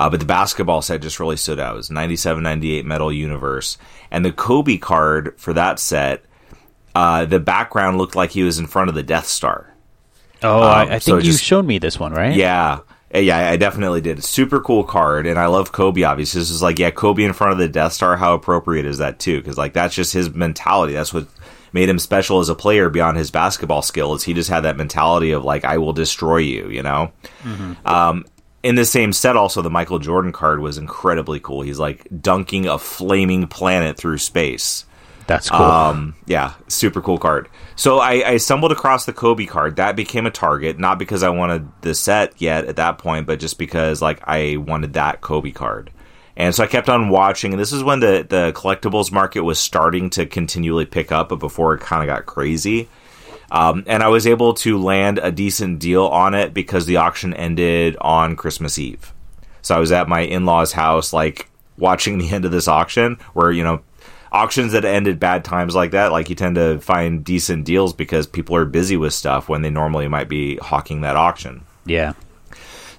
[0.00, 1.74] Uh, but the basketball set just really stood out.
[1.74, 3.76] It was 97 98 Metal Universe.
[4.10, 6.24] And the Kobe card for that set,
[6.94, 9.74] uh, the background looked like he was in front of the Death Star.
[10.42, 12.34] Oh, um, I, I, think so you just, showed me this one, right?
[12.34, 12.80] Yeah.
[13.12, 14.22] Yeah, I definitely did.
[14.22, 16.04] Super cool card, and I love Kobe.
[16.04, 18.16] Obviously, this is like, yeah, Kobe in front of the Death Star.
[18.16, 19.38] How appropriate is that too?
[19.38, 20.92] Because like that's just his mentality.
[20.92, 21.26] That's what
[21.72, 24.22] made him special as a player beyond his basketball skills.
[24.24, 27.12] He just had that mentality of like, I will destroy you, you know?
[27.42, 27.86] Mm-hmm.
[27.86, 28.24] Um,
[28.62, 31.62] in the same set, also, the Michael Jordan card was incredibly cool.
[31.62, 34.84] He's like dunking a flaming planet through space.
[35.26, 35.60] That's cool.
[35.60, 37.48] Um, yeah, super cool card.
[37.76, 39.76] So I, I, stumbled across the Kobe card.
[39.76, 43.38] That became a target, not because I wanted the set yet at that point, but
[43.38, 45.92] just because like I wanted that Kobe card.
[46.40, 49.58] And so I kept on watching, and this is when the, the collectibles market was
[49.58, 52.88] starting to continually pick up, but before it kind of got crazy.
[53.50, 57.34] Um, and I was able to land a decent deal on it because the auction
[57.34, 59.12] ended on Christmas Eve.
[59.60, 63.18] So I was at my in law's house, like watching the end of this auction,
[63.34, 63.82] where, you know,
[64.32, 68.26] auctions that ended bad times like that, like you tend to find decent deals because
[68.26, 71.66] people are busy with stuff when they normally might be hawking that auction.
[71.84, 72.14] Yeah.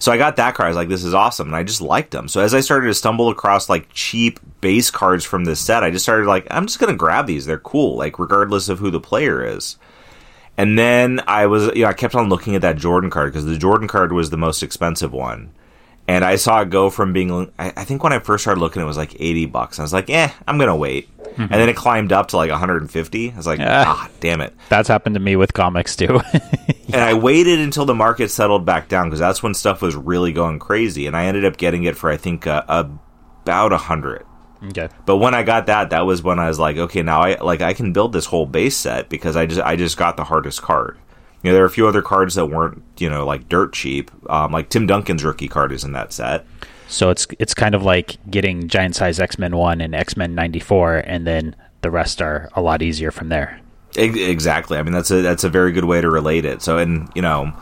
[0.02, 0.66] So I got that card.
[0.66, 1.50] I was like, this is awesome.
[1.50, 2.28] And I just liked them.
[2.28, 5.92] So as I started to stumble across like cheap base cards from this set, I
[5.92, 7.46] just started like, I'm just going to grab these.
[7.46, 9.78] They're cool, like regardless of who the player is.
[10.58, 13.46] And then I was, you know, I kept on looking at that Jordan card because
[13.46, 15.54] the Jordan card was the most expensive one.
[16.12, 18.86] And I saw it go from being, I, think when I first started looking, it
[18.86, 19.80] was like 80 bucks.
[19.80, 21.08] I was like, eh, I'm going to wait.
[21.24, 21.42] Mm-hmm.
[21.44, 23.32] And then it climbed up to like 150.
[23.32, 24.54] I was like, uh, ah, damn it.
[24.68, 26.20] That's happened to me with comics too.
[26.94, 30.34] And I waited until the market settled back down because that's when stuff was really
[30.34, 31.08] going crazy.
[31.08, 34.26] And I ended up getting it for, I think, uh, about a hundred.
[34.62, 34.90] Okay.
[35.06, 37.62] But when I got that, that was when I was like, okay, now I like
[37.62, 40.62] I can build this whole base set because I just I just got the hardest
[40.62, 41.00] card.
[41.44, 44.12] You know, there are a few other cards that weren't you know like dirt cheap.
[44.30, 46.46] Um, like Tim Duncan's rookie card is in that set.
[46.88, 50.36] So it's it's kind of like getting giant size X Men one and X Men
[50.36, 53.60] ninety four, and then the rest are a lot easier from there.
[53.96, 54.78] Exactly.
[54.78, 56.62] I mean, that's a that's a very good way to relate it.
[56.62, 57.54] So, and you know,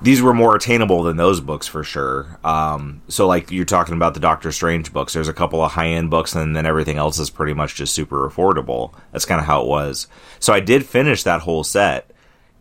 [0.00, 2.38] these were more attainable than those books for sure.
[2.44, 5.88] Um, so, like you're talking about the Doctor Strange books, there's a couple of high
[5.88, 8.94] end books, and then everything else is pretty much just super affordable.
[9.12, 10.06] That's kind of how it was.
[10.38, 12.10] So, I did finish that whole set,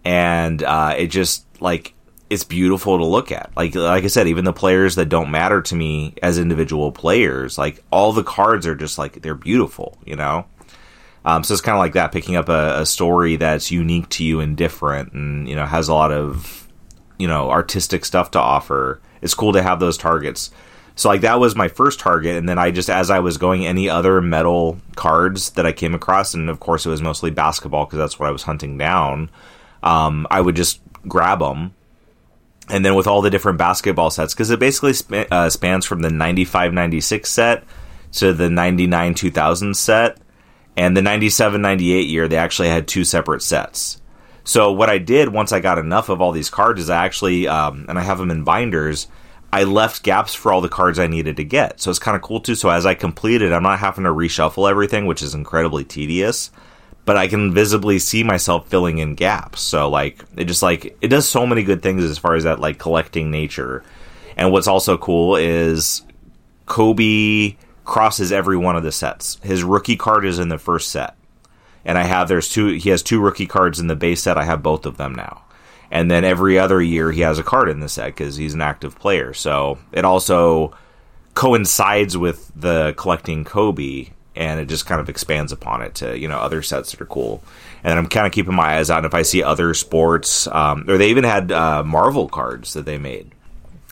[0.05, 1.93] and uh, it just like
[2.29, 3.51] it's beautiful to look at.
[3.55, 7.57] Like like I said, even the players that don't matter to me as individual players,
[7.57, 10.45] like all the cards are just like they're beautiful, you know.
[11.25, 14.23] Um, so it's kind of like that, picking up a, a, story that's unique to
[14.23, 16.67] you and different, and you know has a lot of
[17.17, 19.01] you know artistic stuff to offer.
[19.21, 20.51] It's cool to have those targets.
[20.93, 23.65] So like that was my first target, and then I just as I was going,
[23.65, 27.85] any other metal cards that I came across, and of course it was mostly basketball
[27.85, 29.31] because that's what I was hunting down.
[29.85, 31.73] Um, I would just grab them
[32.69, 36.01] and then with all the different basketball sets because it basically sp- uh, spans from
[36.01, 37.63] the 95 96 set
[38.13, 40.17] to the 99 2000 set.
[40.77, 44.01] And the 97 98 year they actually had two separate sets.
[44.43, 47.47] So what i did once i got enough of all these cards is i actually
[47.47, 49.07] um, and i have them in binders
[49.53, 51.79] i left gaps for all the cards i needed to get.
[51.79, 52.55] So it's kind of cool too.
[52.55, 56.51] So as i completed i'm not having to reshuffle everything which is incredibly tedious
[57.05, 59.61] but I can visibly see myself filling in gaps.
[59.61, 62.59] So like it just like it does so many good things as far as that
[62.59, 63.83] like collecting nature.
[64.35, 66.01] And what's also cool is
[66.65, 69.39] Kobe crosses every one of the sets.
[69.43, 71.15] His rookie card is in the first set.
[71.85, 74.37] And I have there's two he has two rookie cards in the base set.
[74.37, 75.43] I have both of them now.
[75.91, 78.61] And then every other year he has a card in the set cuz he's an
[78.61, 79.33] active player.
[79.35, 80.73] So it also
[81.35, 86.27] coincides with the collecting Kobe and it just kind of expands upon it to you
[86.27, 87.43] know other sets that are cool.
[87.83, 90.97] And I'm kind of keeping my eyes out if I see other sports, um, or
[90.97, 93.31] they even had uh, Marvel cards that they made.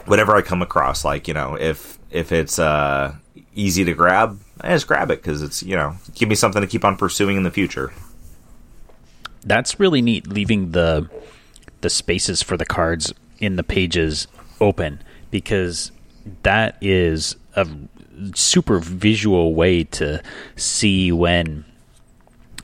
[0.05, 3.15] Whatever I come across, like you know, if if it's uh,
[3.55, 6.67] easy to grab, I just grab it because it's you know give me something to
[6.67, 7.93] keep on pursuing in the future.
[9.45, 11.09] That's really neat, leaving the
[11.81, 14.27] the spaces for the cards in the pages
[14.61, 15.91] open because
[16.43, 17.67] that is a
[18.35, 20.21] super visual way to
[20.55, 21.65] see when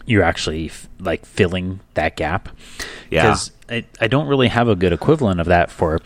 [0.05, 2.49] you're actually f- like filling that gap.
[3.09, 3.23] Yeah.
[3.23, 5.99] Because I, I don't really have a good equivalent of that for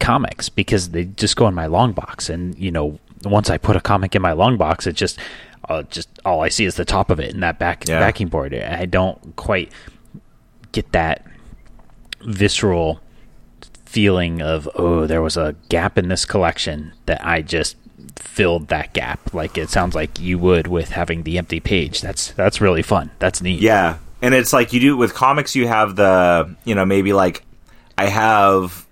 [0.00, 3.76] comics because they just go in my long box, and you know, once I put
[3.76, 5.18] a comic in my long box, it just
[5.68, 8.00] uh, just all I see is the top of it and that back Yeah.
[8.00, 8.54] backing board.
[8.54, 9.72] I don't quite
[10.72, 11.24] get that
[12.22, 13.00] visceral
[13.84, 17.76] feeling of oh, there was a gap in this collection that I just
[18.16, 19.34] filled that gap.
[19.34, 22.00] Like it sounds like you would with having the empty page.
[22.00, 23.10] That's that's really fun.
[23.18, 23.60] That's neat.
[23.60, 25.54] Yeah, and it's like you do with comics.
[25.54, 27.44] You have the you know maybe like
[27.96, 28.86] I have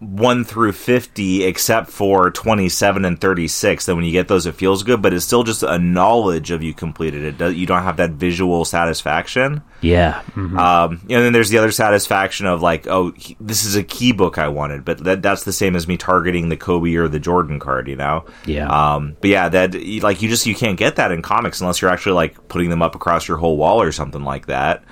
[0.00, 3.86] one through fifty, except for twenty seven and thirty six.
[3.86, 6.62] Then when you get those, it feels good, but it's still just a knowledge of
[6.62, 7.38] you completed it.
[7.38, 9.62] Does- You don't have that visual satisfaction.
[9.80, 10.22] Yeah.
[10.34, 10.58] mhm.
[10.58, 14.12] Um, and then there's the other satisfaction of like, oh, he- this is a key
[14.12, 17.20] book I wanted, but that, that's the same as me targeting the Kobe or the
[17.20, 18.24] Jordan card, you know?
[18.46, 18.68] Yeah.
[18.68, 21.90] Um, but yeah, that like you just you can't get that in comics unless you're
[21.90, 24.84] actually like putting them up across your whole wall or something like that.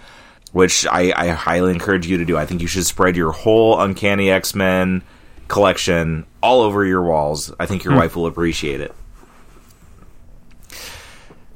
[0.56, 2.38] Which I, I highly encourage you to do.
[2.38, 5.02] I think you should spread your whole Uncanny X Men
[5.48, 7.52] collection all over your walls.
[7.60, 8.94] I think your wife will appreciate it.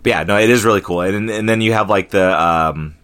[0.02, 1.00] But yeah, no, it is really cool.
[1.00, 2.94] And and then you have like the um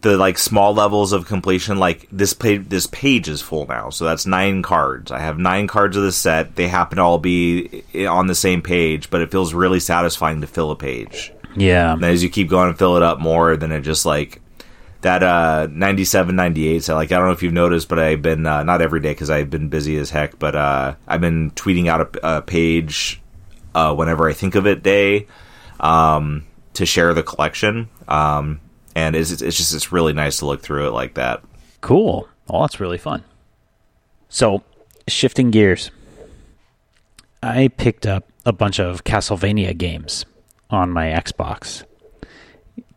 [0.00, 1.78] the like small levels of completion.
[1.78, 5.10] Like this page, this page is full now, so that's nine cards.
[5.10, 6.56] I have nine cards of the set.
[6.56, 10.46] They happen to all be on the same page, but it feels really satisfying to
[10.46, 11.32] fill a page.
[11.56, 11.92] yeah.
[11.92, 14.41] And as you keep going and fill it up more, then it just like
[15.02, 18.46] that uh 97 98 so like i don't know if you've noticed but i've been
[18.46, 21.88] uh, not every day because i've been busy as heck but uh i've been tweeting
[21.88, 23.20] out a, a page
[23.74, 25.26] uh whenever i think of it day
[25.80, 28.60] um to share the collection um
[28.94, 31.42] and it's, it's just it's really nice to look through it like that
[31.82, 32.28] Cool.
[32.48, 33.24] Well, that's really fun.
[34.30, 34.62] So,
[35.08, 35.90] shifting gears,
[37.42, 40.24] I picked up a bunch of Castlevania games
[40.70, 41.84] on my Xbox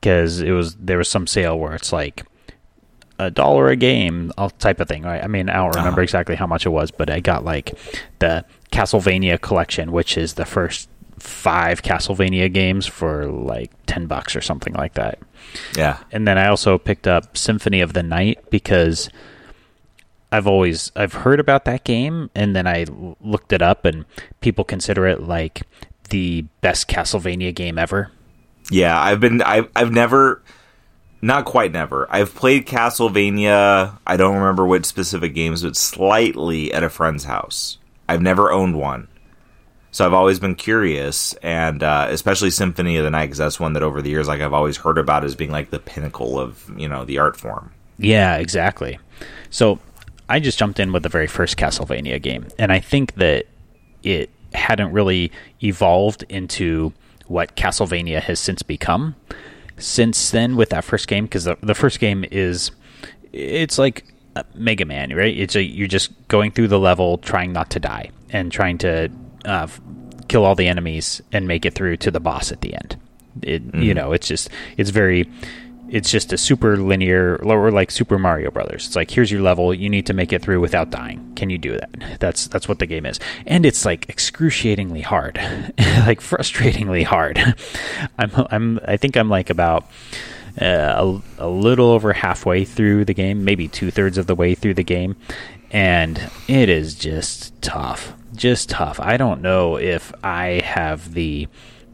[0.05, 2.23] because it was there was some sale where it's like
[3.17, 5.01] a dollar a game, all type of thing.
[5.01, 5.23] Right?
[5.23, 6.01] I mean, I don't remember Uh-huh.
[6.01, 7.73] exactly how much it was, but I got like
[8.19, 14.41] the Castlevania collection, which is the first five Castlevania games for like ten bucks or
[14.41, 15.17] something like that
[15.75, 19.09] yeah and then I also picked up Symphony of the Night because
[20.31, 22.85] I've always I've heard about that game and then i
[23.21, 24.05] looked it up and
[24.41, 25.63] people consider it like
[26.09, 28.11] the best Castlevania game ever.
[28.69, 30.41] Yeah, I've been I've I've never
[31.21, 32.08] not quite never.
[32.10, 37.78] I've played Castlevania, I don't remember which specific games, but slightly at a friend's house.
[38.08, 39.08] I've never owned one.
[39.91, 43.73] So I've always been curious and uh, especially Symphony of the Night cuz that's one
[43.73, 46.69] that over the years like I've always heard about as being like the pinnacle of,
[46.78, 47.71] you know, the art form.
[47.97, 48.99] Yeah, exactly.
[49.49, 49.80] So
[50.28, 53.45] I just jumped in with the very first Castlevania game, and I think that
[54.04, 55.32] it hadn't really
[55.63, 56.93] evolved into
[57.27, 59.15] what Castlevania has since become.
[59.77, 62.71] Since then, with that first game, because the, the first game is,
[63.33, 65.35] it's like uh, Mega Man, right?
[65.38, 69.09] It's a you're just going through the level, trying not to die, and trying to
[69.43, 69.67] uh,
[70.27, 72.97] kill all the enemies and make it through to the boss at the end.
[73.41, 75.29] It you know, it's just it's very
[75.89, 78.87] it's just a super linear or like Super Mario Brothers.
[78.87, 81.33] It's like here's your level, you need to make it through without dying.
[81.35, 82.19] Can you do that?
[82.19, 83.19] That's that's what the game is.
[83.45, 85.37] And it's like excruciatingly hard.
[85.77, 87.37] like frustratingly hard.
[88.17, 89.89] I'm I'm I think I'm like about
[90.59, 94.55] uh, a, a little over halfway through the game, maybe two thirds of the way
[94.55, 95.15] through the game,
[95.71, 98.99] and it is just tough, just tough.
[98.99, 101.47] I don't know if I have the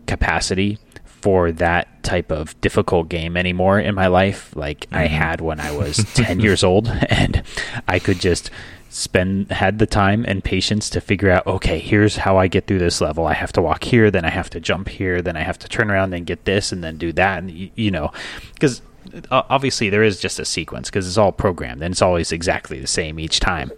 [0.05, 5.59] capacity for that type of difficult game anymore in my life, like I had when
[5.59, 7.43] I was ten years old, and
[7.87, 8.49] I could just
[8.89, 12.77] spend had the time and patience to figure out okay here's how i get through
[12.77, 15.41] this level i have to walk here then i have to jump here then i
[15.41, 18.11] have to turn around and get this and then do that and you, you know
[18.53, 18.81] because
[19.31, 22.85] obviously there is just a sequence because it's all programmed and it's always exactly the
[22.87, 23.71] same each time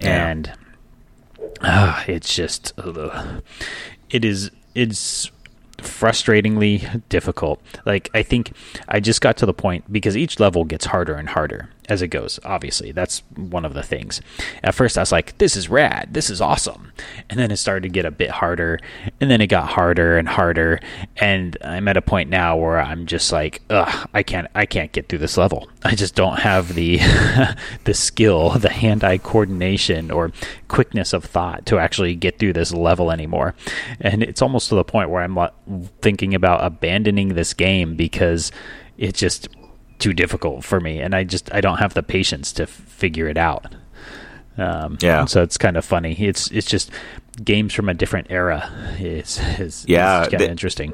[0.00, 0.28] Yeah.
[0.28, 0.52] and
[1.62, 3.42] uh, it's just ugh.
[4.10, 5.30] it is it's
[5.82, 7.60] frustratingly difficult.
[7.84, 8.52] Like i think
[8.88, 12.08] i just got to the point because each level gets harder and harder as it
[12.08, 12.92] goes obviously.
[12.92, 14.20] That's one of the things.
[14.62, 16.08] At first i was like this is rad.
[16.12, 16.92] This is awesome.
[17.28, 18.78] And then it started to get a bit harder
[19.20, 20.80] and then it got harder and harder.
[21.16, 24.92] And i'm at a point now where i'm just like ugh i can't i can't
[24.92, 25.68] get through this level.
[25.84, 26.98] I just don't have the
[27.84, 30.32] the skill the hand-eye coordination or
[30.68, 33.54] quickness of thought to actually get through this level anymore.
[34.00, 35.38] And it's almost to the point where i'm
[36.00, 38.52] thinking about abandoning this game because
[38.98, 39.48] it just
[40.02, 43.28] too difficult for me and i just i don't have the patience to f- figure
[43.28, 43.66] it out.
[44.58, 45.24] Um, Yeah.
[45.24, 46.12] so it's kind of funny.
[46.12, 46.90] It's it's just
[47.42, 50.92] games from a different era is is Yeah, kind of interesting.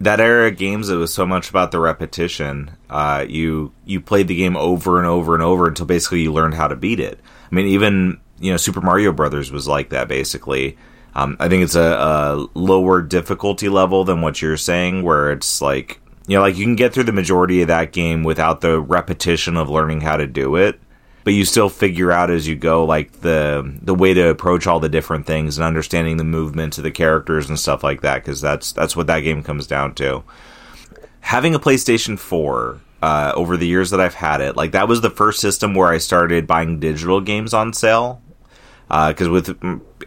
[0.00, 4.28] that era of games it was so much about the repetition uh, you you played
[4.28, 7.18] the game over and over and over until basically you learned how to beat it.
[7.50, 10.76] I mean even you know super mario brothers was like that basically.
[11.12, 15.60] Um, i think it's a, a, lower difficulty level than what you're saying where it's
[15.60, 15.99] like
[16.30, 19.56] you know like you can get through the majority of that game without the repetition
[19.56, 20.80] of learning how to do it
[21.24, 24.80] but you still figure out as you go like the the way to approach all
[24.80, 28.40] the different things and understanding the movement of the characters and stuff like that because
[28.40, 30.22] that's that's what that game comes down to.
[31.20, 35.02] Having a PlayStation 4 uh, over the years that I've had it, like that was
[35.02, 38.22] the first system where I started buying digital games on sale.
[38.88, 39.46] Because uh, with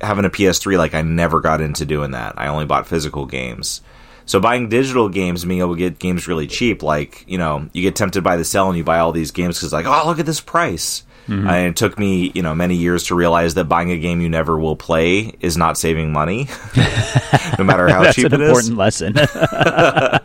[0.01, 2.33] having a PS3, like I never got into doing that.
[2.37, 3.81] I only bought physical games.
[4.25, 7.81] So buying digital games, being able to get games really cheap, like you know, you
[7.81, 10.19] get tempted by the sale and you buy all these games because like, oh, look
[10.19, 11.03] at this price.
[11.27, 11.47] Mm-hmm.
[11.47, 14.27] and it took me, you know, many years to realize that buying a game you
[14.27, 16.49] never will play is not saving money,
[17.57, 19.17] no matter how That's cheap an important lesson.
[19.17, 20.19] uh,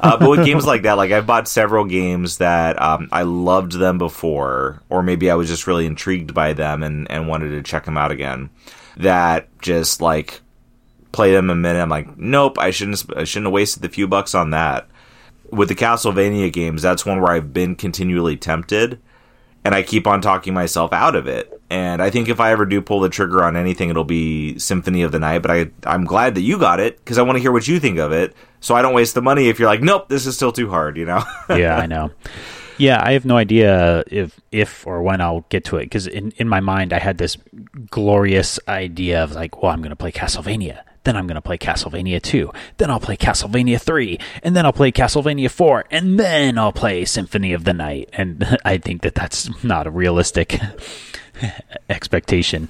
[0.00, 3.96] but with games like that, like I've bought several games that um, I loved them
[3.96, 7.84] before, or maybe I was just really intrigued by them and, and wanted to check
[7.84, 8.50] them out again.
[8.96, 10.40] That just like
[11.14, 11.80] play them a minute.
[11.80, 13.04] I'm like, nope, I shouldn't.
[13.16, 14.88] I shouldn't have wasted the few bucks on that.
[15.50, 18.98] With the Castlevania games, that's one where I've been continually tempted,
[19.64, 21.60] and I keep on talking myself out of it.
[21.70, 25.02] And I think if I ever do pull the trigger on anything, it'll be Symphony
[25.02, 25.42] of the Night.
[25.42, 27.78] But I, I'm glad that you got it because I want to hear what you
[27.78, 29.48] think of it, so I don't waste the money.
[29.48, 31.22] If you're like, nope, this is still too hard, you know?
[31.48, 32.10] yeah, I know.
[32.76, 36.32] Yeah, I have no idea if if or when I'll get to it because in
[36.38, 37.36] in my mind I had this
[37.88, 41.58] glorious idea of like, well, I'm going to play Castlevania then I'm going to play
[41.58, 42.50] Castlevania 2.
[42.78, 44.18] Then I'll play Castlevania 3.
[44.42, 45.84] And then I'll play Castlevania 4.
[45.90, 48.08] And then I'll play Symphony of the Night.
[48.12, 50.58] And I think that that's not a realistic
[51.90, 52.68] expectation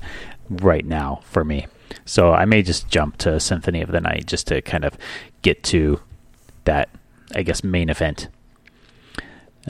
[0.51, 1.66] right now for me.
[2.05, 4.99] So I may just jump to Symphony of the Night just to kind of
[5.43, 6.01] get to
[6.64, 6.89] that,
[7.35, 8.28] I guess, main event.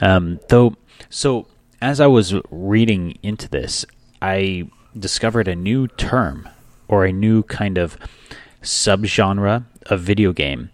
[0.01, 0.75] Um, though,
[1.09, 1.47] so
[1.81, 3.85] as I was reading into this,
[4.21, 6.49] I discovered a new term
[6.87, 7.97] or a new kind of
[8.65, 10.71] subgenre of video game,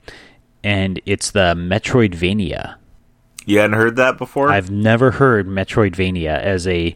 [0.63, 2.75] and it's the Metroidvania.
[3.45, 4.49] You hadn't heard that before?
[4.49, 6.95] I've never heard Metroidvania as a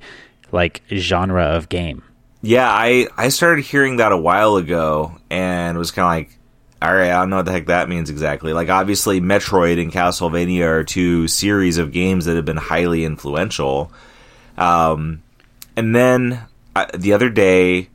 [0.52, 2.04] like genre of game.
[2.42, 6.38] Yeah, I I started hearing that a while ago and was kind of like,
[6.82, 8.54] all right, I don't know what the heck that means exactly.
[8.54, 13.92] Like, obviously, Metroid and Castlevania are two series of games that have been highly influential.
[14.58, 15.24] Um,
[15.76, 16.42] and then
[16.76, 17.90] uh, the other day,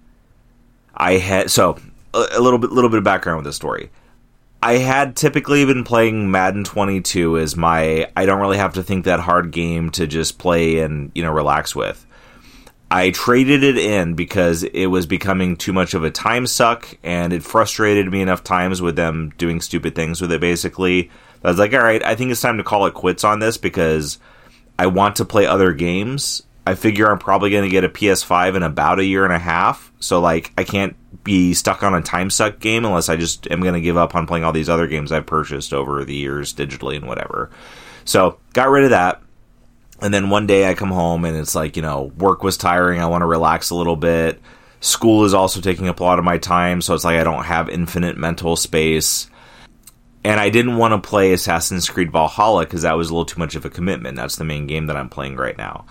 [0.94, 1.78] I had so
[2.14, 3.90] a little bit little bit of background with this story.
[4.62, 9.04] I had typically been playing Madden 22 as my I don't really have to think
[9.04, 12.06] that hard game to just play and you know relax with.
[12.90, 17.32] I traded it in because it was becoming too much of a time suck and
[17.32, 21.11] it frustrated me enough times with them doing stupid things with it basically.
[21.44, 23.56] I was like, all right, I think it's time to call it quits on this
[23.56, 24.18] because
[24.78, 26.42] I want to play other games.
[26.66, 29.38] I figure I'm probably going to get a PS5 in about a year and a
[29.38, 29.92] half.
[30.00, 30.96] So like I can't
[31.31, 34.16] be stuck on a time suck game unless I just am going to give up
[34.16, 37.51] on playing all these other games I've purchased over the years digitally and whatever.
[38.05, 39.22] So got rid of that.
[40.03, 43.01] And then one day I come home and it's like, you know, work was tiring.
[43.01, 44.41] I want to relax a little bit.
[44.81, 46.83] School is also taking up a lot of my time.
[46.83, 49.31] So it's like I don't have infinite mental space.
[50.24, 53.39] And I didn't want to play Assassin's Creed Valhalla because that was a little too
[53.39, 54.16] much of a commitment.
[54.16, 55.87] That's the main game that I'm playing right now.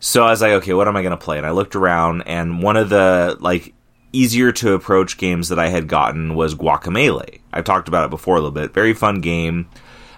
[0.00, 1.38] So I was like, okay, what am I going to play?
[1.38, 3.72] And I looked around, and one of the like
[4.12, 7.40] easier to approach games that I had gotten was Guacamelee.
[7.52, 8.74] I've talked about it before a little bit.
[8.74, 9.68] Very fun game.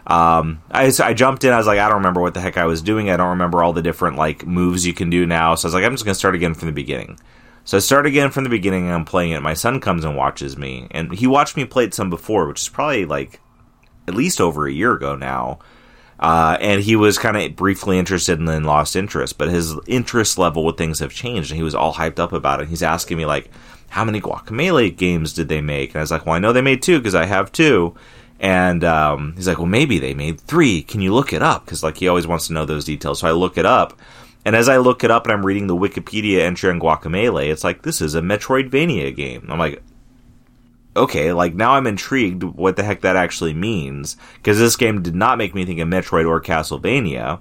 [0.06, 1.52] Um, I, I jumped in.
[1.52, 3.08] I was like, I don't remember what the heck I was doing.
[3.08, 5.54] I don't remember all the different like moves you can do now.
[5.54, 7.18] So I was like, I'm just gonna start again from the beginning.
[7.64, 8.84] So I start again from the beginning.
[8.84, 9.40] and I'm playing it.
[9.40, 12.60] My son comes and watches me, and he watched me play it some before, which
[12.60, 13.40] is probably like
[14.06, 15.60] at least over a year ago now.
[16.20, 20.38] Uh, and he was kind of briefly interested and then lost interest, but his interest
[20.38, 22.68] level with things have changed, and he was all hyped up about it.
[22.68, 23.50] He's asking me like,
[23.94, 25.90] how many Guacamelee games did they make?
[25.90, 27.94] And I was like, well, I know they made two because I have two.
[28.40, 30.82] And um, he's like, well, maybe they made three.
[30.82, 31.64] Can you look it up?
[31.64, 33.20] Because like he always wants to know those details.
[33.20, 33.96] So I look it up.
[34.44, 37.62] And as I look it up and I'm reading the Wikipedia entry on Guacamelee, it's
[37.62, 39.46] like, this is a Metroidvania game.
[39.48, 39.80] I'm like,
[40.96, 44.16] okay, like now I'm intrigued what the heck that actually means.
[44.38, 47.40] Because this game did not make me think of Metroid or Castlevania.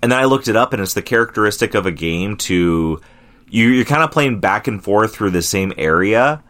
[0.00, 3.02] And then I looked it up and it's the characteristic of a game to
[3.50, 6.42] you're kind of playing back and forth through the same area,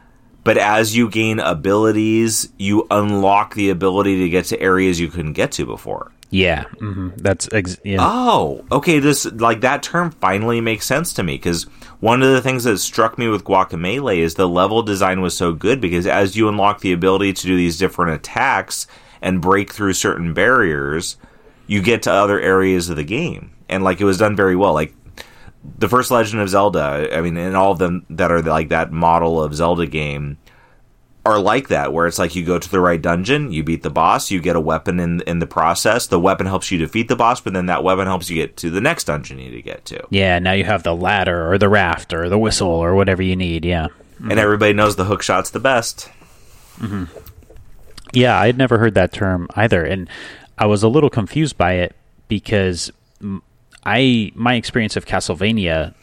[0.45, 5.35] but as you gain abilities, you unlock the ability to get to areas you couldn't
[5.35, 6.13] get to before.
[6.31, 7.11] Yeah, mm-hmm.
[7.17, 7.99] that's ex- yeah.
[8.01, 8.99] Oh, okay.
[8.99, 11.65] This like that term finally makes sense to me because
[12.01, 15.53] one of the things that struck me with Guacamelee is the level design was so
[15.53, 18.87] good because as you unlock the ability to do these different attacks
[19.23, 21.17] and break through certain barriers,
[21.67, 23.53] you get to other areas of the game.
[23.71, 24.75] And like it was done very well.
[24.75, 24.95] Like
[25.79, 28.93] the first Legend of Zelda, I mean, and all of them that are like that
[28.93, 30.39] model of Zelda game
[31.25, 33.91] are like that, where it's like you go to the right dungeon, you beat the
[33.91, 36.07] boss, you get a weapon in in the process.
[36.07, 38.71] The weapon helps you defeat the boss, but then that weapon helps you get to
[38.71, 40.07] the next dungeon you need to get to.
[40.11, 43.37] Yeah, now you have the ladder or the raft or the whistle or whatever you
[43.37, 43.65] need.
[43.65, 44.31] Yeah, mm-hmm.
[44.31, 46.09] and everybody knows the hook shot's the best.
[46.79, 47.05] Mm-hmm.
[48.15, 50.09] Yeah, I'd never heard that term either, and
[50.57, 51.95] I was a little confused by it
[52.29, 52.91] because
[53.85, 55.95] I my experience of Castlevania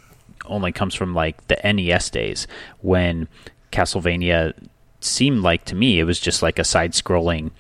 [0.45, 2.47] only comes from like the NES days
[2.82, 3.28] when
[3.71, 4.53] Castlevania
[4.99, 7.51] seemed like to me it was just like a side scrolling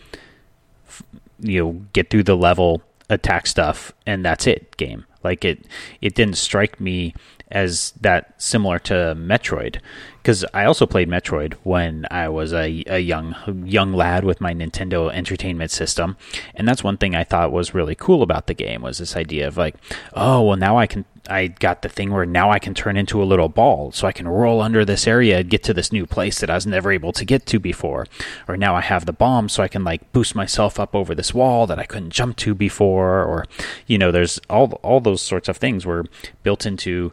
[1.39, 5.05] you know get through the level attack stuff and that's it game.
[5.23, 5.65] Like it
[6.01, 7.13] it didn't strike me
[7.55, 9.79] as that similar to Metroid
[10.25, 14.55] because I also played Metroid when I was a, a young young lad with my
[14.55, 16.17] Nintendo Entertainment System,
[16.55, 19.47] and that's one thing I thought was really cool about the game was this idea
[19.47, 19.75] of like,
[20.15, 23.21] oh well, now I can I got the thing where now I can turn into
[23.21, 26.07] a little ball, so I can roll under this area and get to this new
[26.07, 28.07] place that I was never able to get to before,
[28.47, 31.35] or now I have the bomb, so I can like boost myself up over this
[31.35, 33.45] wall that I couldn't jump to before, or
[33.85, 36.05] you know, there's all all those sorts of things were
[36.41, 37.11] built into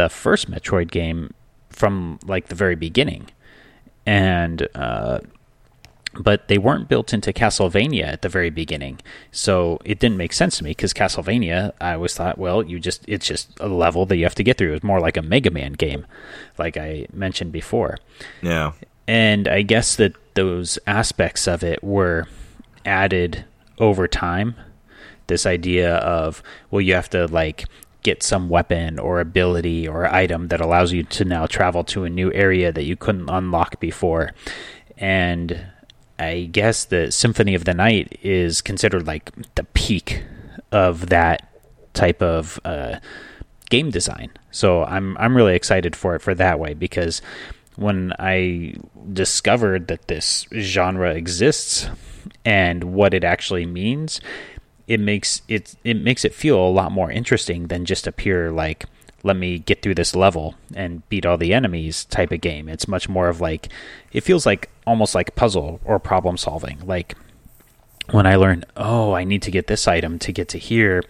[0.00, 1.34] the first Metroid game
[1.68, 3.28] from like the very beginning,
[4.06, 5.20] and uh,
[6.14, 8.98] but they weren't built into Castlevania at the very beginning,
[9.30, 13.04] so it didn't make sense to me because Castlevania, I always thought, well, you just
[13.06, 14.72] it's just a level that you have to get through.
[14.72, 16.06] It's more like a Mega Man game,
[16.56, 17.98] like I mentioned before.
[18.40, 18.72] Yeah,
[19.06, 22.26] and I guess that those aspects of it were
[22.86, 23.44] added
[23.76, 24.54] over time.
[25.26, 27.66] This idea of well, you have to like
[28.02, 32.10] get some weapon or ability or item that allows you to now travel to a
[32.10, 34.32] new area that you couldn't unlock before.
[34.96, 35.66] And
[36.18, 40.22] I guess the Symphony of the Night is considered like the peak
[40.72, 41.48] of that
[41.94, 42.96] type of uh,
[43.70, 44.30] game design.
[44.50, 47.22] So I'm I'm really excited for it for that way because
[47.76, 48.74] when I
[49.12, 51.88] discovered that this genre exists
[52.44, 54.20] and what it actually means,
[54.90, 58.50] it makes it it makes it feel a lot more interesting than just a pure
[58.50, 58.86] like
[59.22, 62.68] let me get through this level and beat all the enemies type of game.
[62.68, 63.68] It's much more of like
[64.12, 66.80] it feels like almost like puzzle or problem solving.
[66.84, 67.16] Like
[68.10, 71.04] when I learn, oh, I need to get this item to get to here,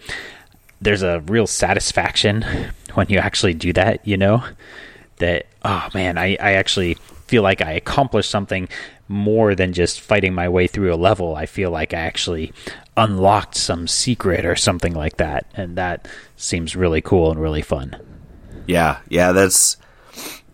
[0.79, 2.45] there's a real satisfaction
[2.93, 4.43] when you actually do that, you know?
[5.17, 8.69] That oh man, I, I actually feel like I accomplished something
[9.07, 11.35] more than just fighting my way through a level.
[11.35, 12.53] I feel like I actually
[12.97, 17.95] unlocked some secret or something like that, and that seems really cool and really fun.
[18.67, 19.77] Yeah, yeah, that's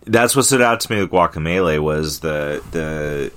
[0.06, 3.32] that's what stood out to me with Guacamelee was the the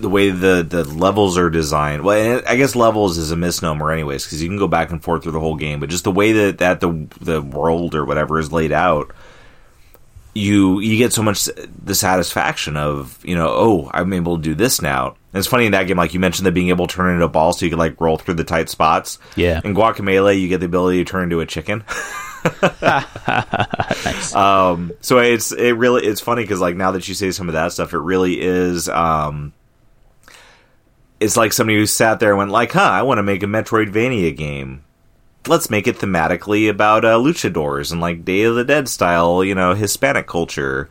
[0.00, 2.02] the way the the levels are designed.
[2.02, 5.22] Well, I guess levels is a misnomer, anyways, because you can go back and forth
[5.22, 5.80] through the whole game.
[5.80, 9.12] But just the way that that the the world or whatever is laid out
[10.34, 11.48] you you get so much
[11.84, 15.16] the satisfaction of you know oh I'm able to do this now.
[15.32, 17.24] And it's funny in that game, like you mentioned, that being able to turn into
[17.24, 19.18] a ball so you can like roll through the tight spots.
[19.34, 19.60] Yeah.
[19.64, 21.84] In Guacamelee, you get the ability to turn into a chicken.
[22.82, 24.34] nice.
[24.34, 27.54] Um, so it's it really it's funny because like now that you say some of
[27.54, 28.88] that stuff, it really is.
[28.88, 29.54] Um,
[31.18, 33.46] it's like somebody who sat there and went like, "Huh, I want to make a
[33.46, 34.84] Metroidvania game."
[35.48, 39.54] let's make it thematically about uh, luchadors and like Day of the Dead style, you
[39.54, 40.88] know, Hispanic culture.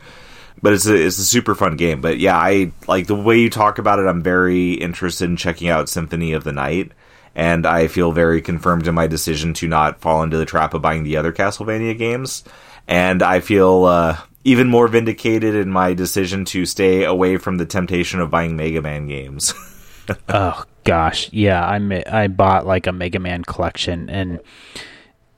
[0.62, 2.00] But it's a, it's a super fun game.
[2.00, 4.06] But yeah, I like the way you talk about it.
[4.06, 6.92] I'm very interested in checking out Symphony of the Night,
[7.34, 10.82] and I feel very confirmed in my decision to not fall into the trap of
[10.82, 12.44] buying the other Castlevania games.
[12.86, 17.66] And I feel uh, even more vindicated in my decision to stay away from the
[17.66, 19.54] temptation of buying Mega Man games.
[20.28, 24.40] oh gosh, yeah, I I bought like a Mega Man collection, and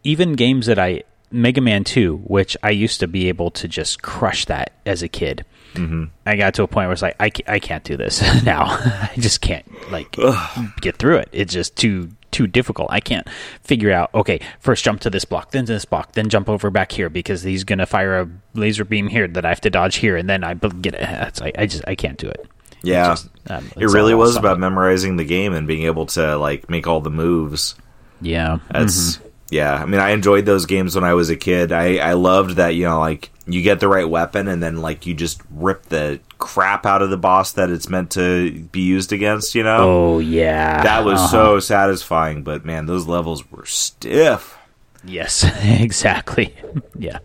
[0.02, 1.02] even games that I
[1.34, 5.08] Mega Man Two, which I used to be able to just crush that as a
[5.08, 5.44] kid.
[5.74, 6.04] Mm-hmm.
[6.24, 8.64] I got to a point where it's like I, I can't do this now.
[8.68, 10.70] I just can't like Ugh.
[10.80, 11.28] get through it.
[11.32, 12.88] It's just too too difficult.
[12.90, 13.28] I can't
[13.62, 14.14] figure out.
[14.14, 17.10] Okay, first jump to this block, then to this block, then jump over back here
[17.10, 20.28] because he's gonna fire a laser beam here that I have to dodge here, and
[20.28, 21.02] then I get it.
[21.02, 22.46] It's like I just I can't do it.
[22.82, 26.68] Yeah, just, um, it really was about memorizing the game and being able to like
[26.68, 27.74] make all the moves.
[28.20, 29.28] Yeah, that's mm-hmm.
[29.54, 29.74] Yeah.
[29.74, 31.70] I mean, I enjoyed those games when I was a kid.
[31.70, 35.06] I I loved that you know like you get the right weapon and then like
[35.06, 39.12] you just rip the crap out of the boss that it's meant to be used
[39.12, 39.54] against.
[39.54, 39.78] You know?
[39.80, 41.28] Oh yeah, that was uh-huh.
[41.28, 42.42] so satisfying.
[42.42, 44.58] But man, those levels were stiff.
[45.04, 46.52] Yes, exactly.
[46.98, 47.20] yeah,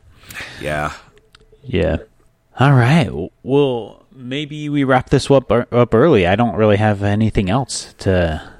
[0.61, 0.93] yeah,
[1.63, 1.97] yeah.
[2.59, 3.09] All right.
[3.41, 6.27] Well, maybe we wrap this up up early.
[6.27, 8.53] I don't really have anything else to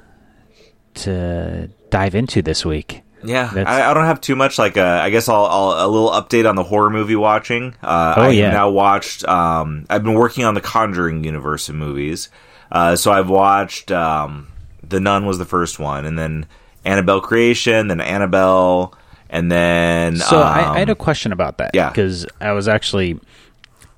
[0.94, 3.02] to dive into this week.
[3.22, 4.58] Yeah, I, I, don't have too much.
[4.58, 7.74] Like, uh, I guess I'll, I'll, a little update on the horror movie watching.
[7.82, 8.50] Uh, oh I yeah.
[8.50, 9.24] now watched.
[9.26, 12.28] Um, I've been working on the Conjuring universe of movies.
[12.70, 13.92] Uh, so I've watched.
[13.92, 14.48] Um,
[14.82, 16.46] the Nun was the first one, and then
[16.84, 18.94] Annabelle Creation, then Annabelle,
[19.28, 20.16] and then.
[20.16, 21.72] So um, I, I, had a um, question about that.
[21.74, 23.18] Yeah, because I was actually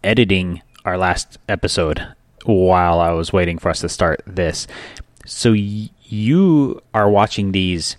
[0.03, 2.07] editing our last episode
[2.45, 4.67] while I was waiting for us to start this.
[5.27, 7.97] So y- you are watching these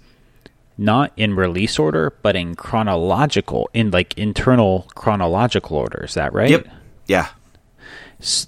[0.77, 6.03] not in release order, but in chronological, in like internal chronological order.
[6.03, 6.49] Is that right?
[6.49, 6.67] Yep.
[7.07, 7.29] Yeah.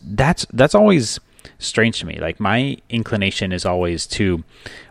[0.04, 1.20] That's that's always
[1.60, 2.20] strange to me.
[2.20, 4.44] Like my inclination is always to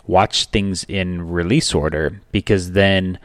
[0.07, 3.19] watch things in release order because then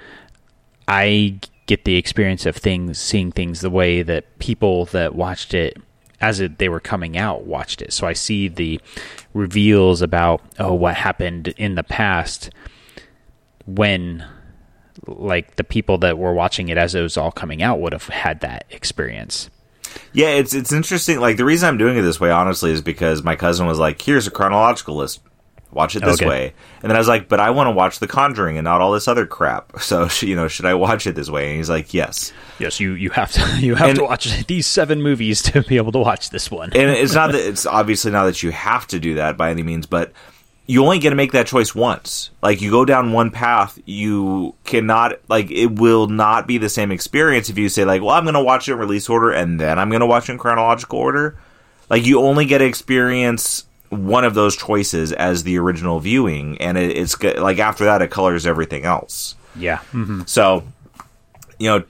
[0.88, 5.78] I get the experience of things, seeing things the way that people that watched it
[6.22, 7.93] as it, they were coming out watched it.
[7.93, 8.80] So I see the
[9.34, 12.49] reveals about oh what happened in the past
[13.76, 14.26] when
[15.07, 18.07] like the people that were watching it as it was all coming out would have
[18.07, 19.49] had that experience.
[20.13, 21.20] Yeah, it's it's interesting.
[21.20, 24.01] Like the reason I'm doing it this way, honestly, is because my cousin was like,
[24.01, 25.22] "Here's a chronological list.
[25.72, 26.28] Watch it this okay.
[26.28, 28.82] way." And then I was like, "But I want to watch The Conjuring and not
[28.82, 29.74] all this other crap.
[29.82, 32.93] So, you know, should I watch it this way?" And he's like, "Yes, yes, you
[32.93, 35.99] you have to you have and, to watch these seven movies to be able to
[35.99, 39.15] watch this one." and it's not that it's obviously not that you have to do
[39.15, 40.13] that by any means, but
[40.70, 42.30] you only get to make that choice once.
[42.43, 46.91] Like you go down one path, you cannot like it will not be the same
[46.91, 49.59] experience if you say like, "Well, I'm going to watch it in release order and
[49.59, 51.39] then I'm going to watch it in chronological order."
[51.89, 56.78] Like you only get to experience one of those choices as the original viewing, and
[56.78, 59.34] it, it's like after that, it colors everything else.
[59.55, 59.78] Yeah.
[59.91, 60.22] Mm-hmm.
[60.28, 60.65] So,
[61.57, 61.84] you know,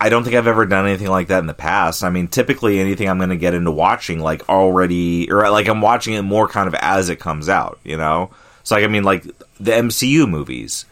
[0.00, 2.04] I don't think I've ever done anything like that in the past.
[2.04, 5.80] I mean, typically anything I'm going to get into watching, like already, or like I'm
[5.80, 8.30] watching it more kind of as it comes out, you know?
[8.62, 9.22] So, like, I mean, like
[9.58, 10.84] the MCU movies,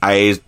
[0.00, 0.40] I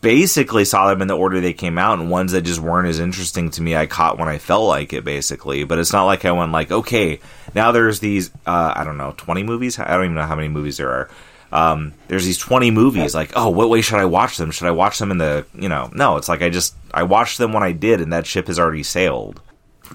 [0.00, 3.00] basically saw them in the order they came out, and ones that just weren't as
[3.00, 5.64] interesting to me, I caught when I felt like it, basically.
[5.64, 7.18] But it's not like I went like, okay,
[7.54, 9.78] now there's these, uh, I don't know, 20 movies?
[9.80, 11.10] I don't even know how many movies there are
[11.52, 14.50] um, there's these 20 movies like oh what way should i watch them?
[14.50, 17.38] Should i watch them in the you know no it's like i just i watched
[17.38, 19.40] them when i did and that ship has already sailed.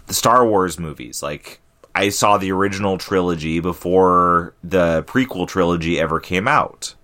[0.08, 1.60] The star wars movies like
[1.94, 6.96] i saw the original trilogy before the prequel trilogy ever came out.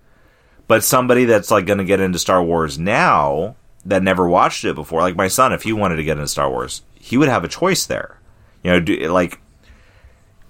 [0.66, 4.74] But somebody that's like going to get into star wars now that never watched it
[4.74, 7.44] before like my son if he wanted to get into star wars he would have
[7.44, 8.18] a choice there.
[8.62, 9.40] You know do, like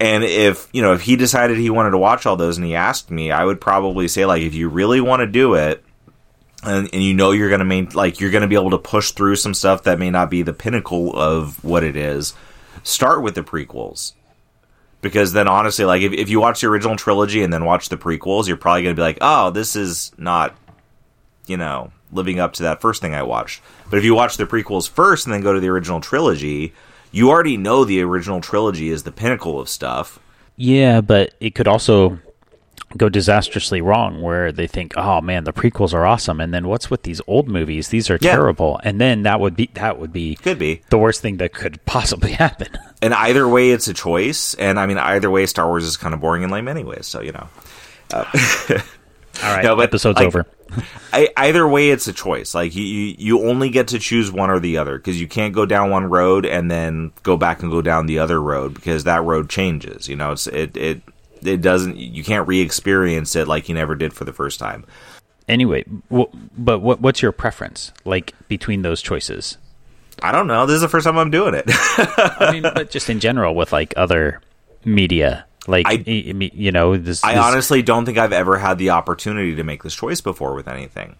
[0.00, 2.74] and if you know if he decided he wanted to watch all those and he
[2.74, 5.84] asked me, I would probably say like if you really want to do it,
[6.62, 9.36] and, and you know you're gonna main like you're gonna be able to push through
[9.36, 12.34] some stuff that may not be the pinnacle of what it is.
[12.82, 14.12] Start with the prequels.
[15.00, 17.96] Because then honestly, like if, if you watch the original trilogy and then watch the
[17.96, 20.56] prequels, you're probably gonna be like, Oh, this is not
[21.48, 23.62] you know, living up to that first thing I watched.
[23.90, 26.74] But if you watch the prequels first and then go to the original trilogy,
[27.10, 30.18] you already know the original trilogy is the pinnacle of stuff.
[30.56, 32.18] Yeah, but it could also
[32.96, 36.90] go disastrously wrong where they think, "Oh man, the prequels are awesome," and then what's
[36.90, 37.88] with these old movies?
[37.88, 38.32] These are yeah.
[38.32, 41.52] terrible, and then that would be that would be could be the worst thing that
[41.52, 42.68] could possibly happen.
[43.02, 44.54] And either way, it's a choice.
[44.54, 47.06] And I mean, either way, Star Wars is kind of boring and lame, anyways.
[47.06, 47.48] So you know.
[48.10, 48.24] Uh,
[49.42, 50.46] All right, no, but, episode's like, over.
[51.12, 52.54] I, either way, it's a choice.
[52.54, 55.66] Like you, you only get to choose one or the other because you can't go
[55.66, 59.22] down one road and then go back and go down the other road because that
[59.22, 60.08] road changes.
[60.08, 61.02] You know, it's it it
[61.42, 61.96] it doesn't.
[61.96, 64.84] You can't re-experience it like you never did for the first time.
[65.48, 69.56] Anyway, w- but what what's your preference like between those choices?
[70.22, 70.66] I don't know.
[70.66, 71.64] This is the first time I'm doing it.
[71.68, 74.42] I mean, but just in general with like other
[74.84, 77.44] media like I, you know, this, I this...
[77.44, 81.14] honestly don't think I've ever had the opportunity to make this choice before with anything.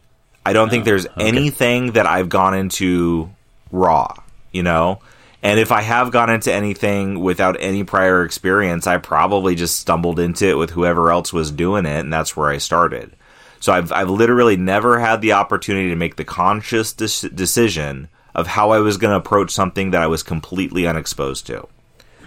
[0.45, 1.29] I don't oh, think there's okay.
[1.29, 3.31] anything that I've gone into
[3.71, 4.15] raw,
[4.51, 5.01] you know.
[5.43, 10.19] And if I have gone into anything without any prior experience, I probably just stumbled
[10.19, 13.13] into it with whoever else was doing it, and that's where I started.
[13.61, 18.47] So I've I've literally never had the opportunity to make the conscious de- decision of
[18.47, 21.69] how I was going to approach something that I was completely unexposed to.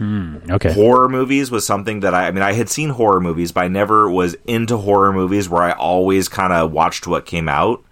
[0.02, 0.74] Hmm, okay.
[0.74, 3.68] Horror movies was something that I, I mean, I had seen horror movies, but I
[3.68, 7.84] never was into horror movies where I always kind of watched what came out.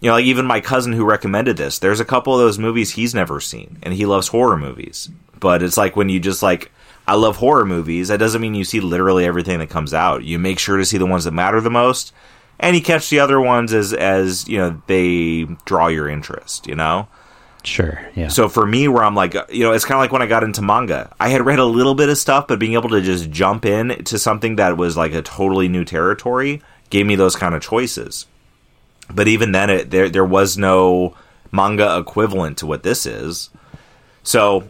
[0.00, 2.90] You know, like even my cousin who recommended this, there's a couple of those movies
[2.90, 5.08] he's never seen, and he loves horror movies.
[5.38, 6.72] But it's like when you just like,
[7.06, 10.24] I love horror movies, that doesn't mean you see literally everything that comes out.
[10.24, 12.12] You make sure to see the ones that matter the most,
[12.58, 16.74] and you catch the other ones as, as, you know, they draw your interest, you
[16.74, 17.06] know?
[17.64, 18.00] Sure.
[18.14, 18.28] Yeah.
[18.28, 20.42] So for me, where I'm like, you know, it's kind of like when I got
[20.44, 21.14] into manga.
[21.20, 24.04] I had read a little bit of stuff, but being able to just jump in
[24.04, 28.26] to something that was like a totally new territory gave me those kind of choices.
[29.12, 31.16] But even then, it, there there was no
[31.52, 33.50] manga equivalent to what this is.
[34.22, 34.68] So,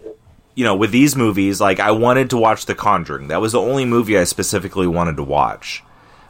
[0.54, 3.28] you know, with these movies, like I wanted to watch The Conjuring.
[3.28, 5.82] That was the only movie I specifically wanted to watch.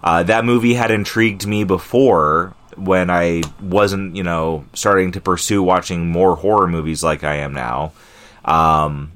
[0.02, 5.62] Uh, that movie had intrigued me before when I wasn't, you know, starting to pursue
[5.62, 7.92] watching more horror movies like I am now.
[8.44, 9.12] Um,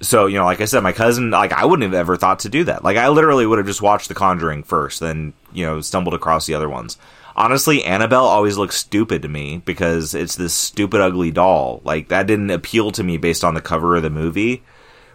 [0.00, 2.48] so you know, like I said, my cousin, like I wouldn't have ever thought to
[2.48, 2.84] do that.
[2.84, 6.46] Like I literally would have just watched The Conjuring first, then you know, stumbled across
[6.46, 6.98] the other ones.
[7.34, 11.82] Honestly, Annabelle always looks stupid to me because it's this stupid, ugly doll.
[11.84, 14.62] Like that didn't appeal to me based on the cover of the movie,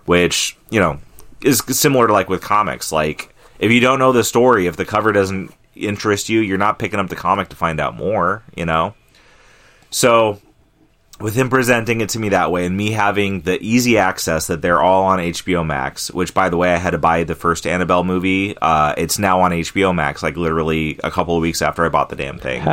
[0.06, 1.00] which you know
[1.44, 2.92] is similar to like with comics.
[2.92, 6.80] Like if you don't know the story, if the cover doesn't interest you, you're not
[6.80, 8.44] picking up the comic to find out more.
[8.56, 8.94] You know,
[9.90, 10.40] so
[11.22, 14.62] with him presenting it to me that way and me having the easy access that
[14.62, 17.68] they're all on HBO Max, which by the way, I had to buy the first
[17.68, 18.58] Annabelle movie.
[18.58, 22.10] Uh, it's now on HBO Max, like literally a couple of weeks after I bought
[22.10, 22.64] the damn thing.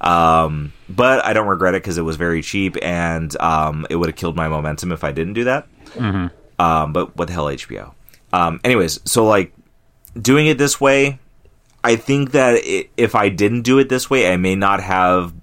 [0.00, 4.08] Um, but I don't regret it because it was very cheap and um, it would
[4.08, 5.66] have killed my momentum if I didn't do that.
[5.94, 6.62] Mm-hmm.
[6.62, 7.94] Um, but what the hell, HBO?
[8.32, 9.54] Um, anyways, so like
[10.20, 11.20] doing it this way,
[11.84, 12.60] I think that
[12.96, 15.34] if I didn't do it this way, I may not have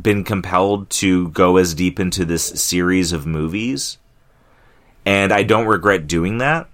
[0.00, 3.98] been compelled to go as deep into this series of movies.
[5.04, 6.68] And I don't regret doing that.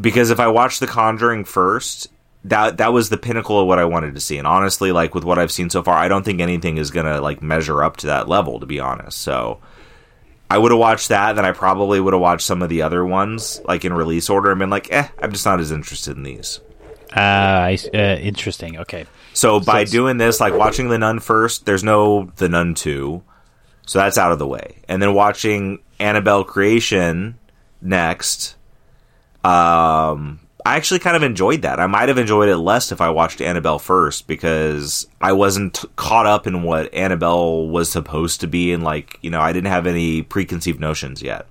[0.00, 2.08] Because if I watched The Conjuring first,
[2.44, 4.38] that that was the pinnacle of what I wanted to see.
[4.38, 7.20] And honestly, like with what I've seen so far, I don't think anything is gonna
[7.20, 9.18] like measure up to that level, to be honest.
[9.18, 9.60] So
[10.50, 13.04] I would have watched that, then I probably would have watched some of the other
[13.04, 16.22] ones, like in release order, and been like, eh, I'm just not as interested in
[16.22, 16.60] these.
[17.14, 18.78] Uh, uh, interesting.
[18.78, 19.06] Okay.
[19.32, 23.22] So by so doing this, like watching The Nun first, there's no The Nun 2.
[23.86, 24.82] So that's out of the way.
[24.88, 27.38] And then watching Annabelle Creation
[27.80, 28.56] next,
[29.44, 31.80] um, I actually kind of enjoyed that.
[31.80, 36.26] I might have enjoyed it less if I watched Annabelle first because I wasn't caught
[36.26, 39.86] up in what Annabelle was supposed to be and like, you know, I didn't have
[39.86, 41.46] any preconceived notions yet.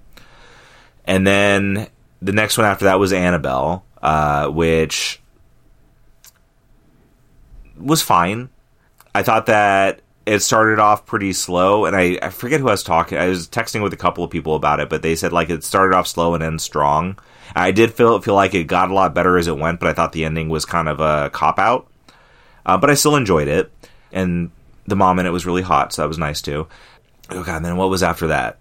[1.05, 1.87] And then
[2.21, 5.19] the next one after that was Annabelle, uh, which
[7.79, 8.49] was fine.
[9.13, 12.83] I thought that it started off pretty slow, and I, I forget who I was
[12.83, 13.17] talking.
[13.17, 15.63] I was texting with a couple of people about it, but they said like it
[15.63, 17.17] started off slow and ends strong.
[17.55, 19.93] I did feel feel like it got a lot better as it went, but I
[19.93, 21.87] thought the ending was kind of a cop out.
[22.65, 23.71] Uh, but I still enjoyed it,
[24.11, 24.51] and
[24.85, 26.67] the mom in it was really hot, so that was nice too.
[27.29, 28.59] Oh god, and then what was after that?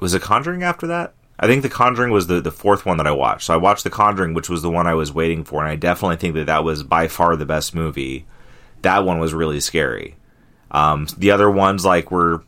[0.00, 1.12] Was it Conjuring after that?
[1.40, 3.44] I think The Conjuring was the, the fourth one that I watched.
[3.44, 5.76] So I watched The Conjuring, which was the one I was waiting for, and I
[5.76, 8.26] definitely think that that was by far the best movie.
[8.82, 10.16] That one was really scary.
[10.70, 12.42] Um, the other ones like were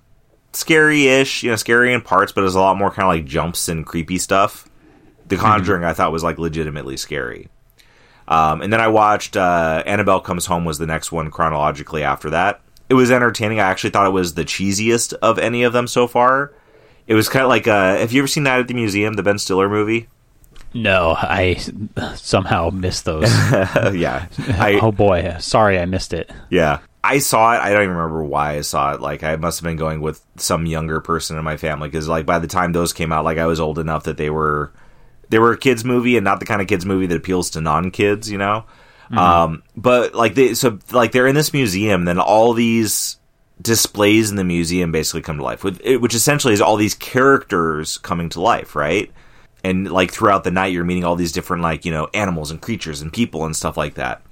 [0.53, 3.24] scary-ish, you know, scary in parts, but it was a lot more kind of like
[3.24, 4.68] jumps and creepy stuff.
[5.28, 5.45] The mm-hmm.
[5.45, 5.91] Conjuring, mm-hmm.
[5.91, 7.49] I thought was like legitimately scary.
[8.26, 12.30] Um, and then I watched uh, Annabelle Comes Home was the next one chronologically after
[12.30, 12.61] that.
[12.88, 13.61] It was entertaining.
[13.61, 16.53] I actually thought it was the cheesiest of any of them so far
[17.11, 19.25] it was kind of like uh, have you ever seen that at the museum, the
[19.25, 20.07] Ben Stiller movie?
[20.73, 21.55] No, I
[22.15, 23.25] somehow missed those.
[23.93, 24.29] yeah.
[24.39, 26.31] I, oh boy, sorry I missed it.
[26.51, 26.79] Yeah.
[27.03, 27.59] I saw it.
[27.59, 29.01] I don't even remember why I saw it.
[29.01, 32.27] Like I must have been going with some younger person in my family because like
[32.27, 34.73] by the time those came out, like I was old enough that they were
[35.31, 37.61] they were a kids movie and not the kind of kids movie that appeals to
[37.61, 38.67] non kids, you know.
[39.07, 39.19] Mm-hmm.
[39.19, 43.17] Um, but like they so like they're in this museum, then all these
[43.61, 48.29] displays in the museum basically come to life, which essentially is all these characters coming
[48.31, 49.11] to life, right?
[49.63, 52.61] And like throughout the night, you're meeting all these different like you know animals and
[52.61, 54.23] creatures and people and stuff like that.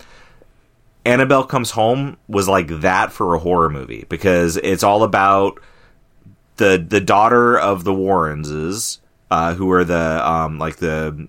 [1.04, 5.60] Annabelle Comes Home was like that for a horror movie because it's all about
[6.56, 8.98] the the daughter of the Warrenses,
[9.30, 11.28] uh, who are the um, like the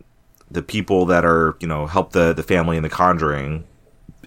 [0.49, 3.65] the people that are you know help the the family in The Conjuring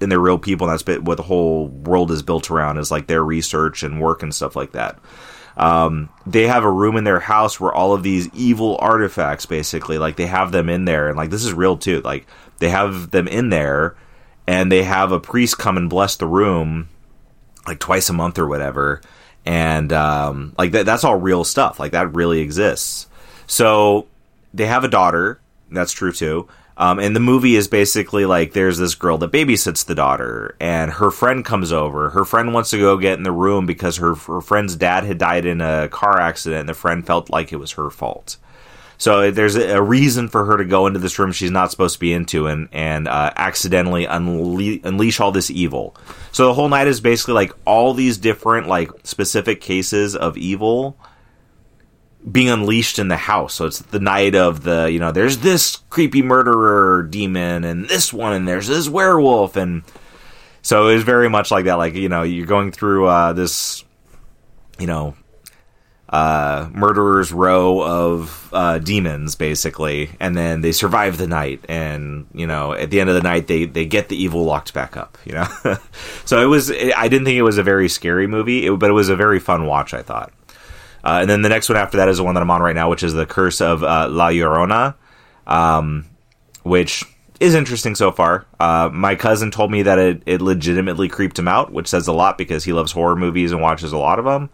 [0.02, 0.68] and they're real people.
[0.68, 4.22] And that's what the whole world is built around is like their research and work
[4.22, 4.98] and stuff like that.
[5.56, 9.98] Um, they have a room in their house where all of these evil artifacts, basically,
[9.98, 12.00] like they have them in there, and like this is real too.
[12.00, 12.26] Like
[12.58, 13.96] they have them in there,
[14.46, 16.88] and they have a priest come and bless the room,
[17.66, 19.02] like twice a month or whatever,
[19.44, 21.78] and um, like that, that's all real stuff.
[21.78, 23.08] Like that really exists.
[23.46, 24.06] So
[24.54, 25.40] they have a daughter.
[25.70, 26.48] That's true too.
[26.76, 30.90] Um, and the movie is basically like there's this girl that babysits the daughter, and
[30.90, 32.10] her friend comes over.
[32.10, 35.18] Her friend wants to go get in the room because her, her friend's dad had
[35.18, 38.38] died in a car accident, and the friend felt like it was her fault.
[39.02, 41.98] So there's a reason for her to go into this room she's not supposed to
[41.98, 45.96] be into and and uh, accidentally unle- unleash all this evil.
[46.30, 50.96] So the whole night is basically like all these different like specific cases of evil
[52.30, 53.54] being unleashed in the house.
[53.54, 58.12] So it's the night of the, you know, there's this creepy murderer demon and this
[58.12, 59.82] one and there's this werewolf and
[60.62, 63.84] so it was very much like that like, you know, you're going through uh this
[64.78, 65.14] you know,
[66.08, 72.46] uh, murderer's row of uh, demons, basically, and then they survive the night, and you
[72.46, 75.16] know, at the end of the night, they they get the evil locked back up.
[75.24, 75.46] You know,
[76.26, 76.70] so it was.
[76.70, 79.66] I didn't think it was a very scary movie, but it was a very fun
[79.66, 79.94] watch.
[79.94, 80.32] I thought.
[81.04, 82.74] Uh, and then the next one after that is the one that I'm on right
[82.76, 84.94] now, which is the Curse of uh, La Llorona,
[85.46, 86.04] um,
[86.62, 87.04] which
[87.40, 88.46] is interesting so far.
[88.60, 92.12] Uh, my cousin told me that it, it legitimately creeped him out, which says a
[92.12, 94.48] lot because he loves horror movies and watches a lot of them.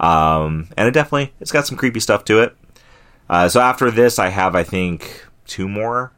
[0.00, 2.56] Um, and it definitely it's got some creepy stuff to it.
[3.30, 6.12] Uh, so after this, I have I think two more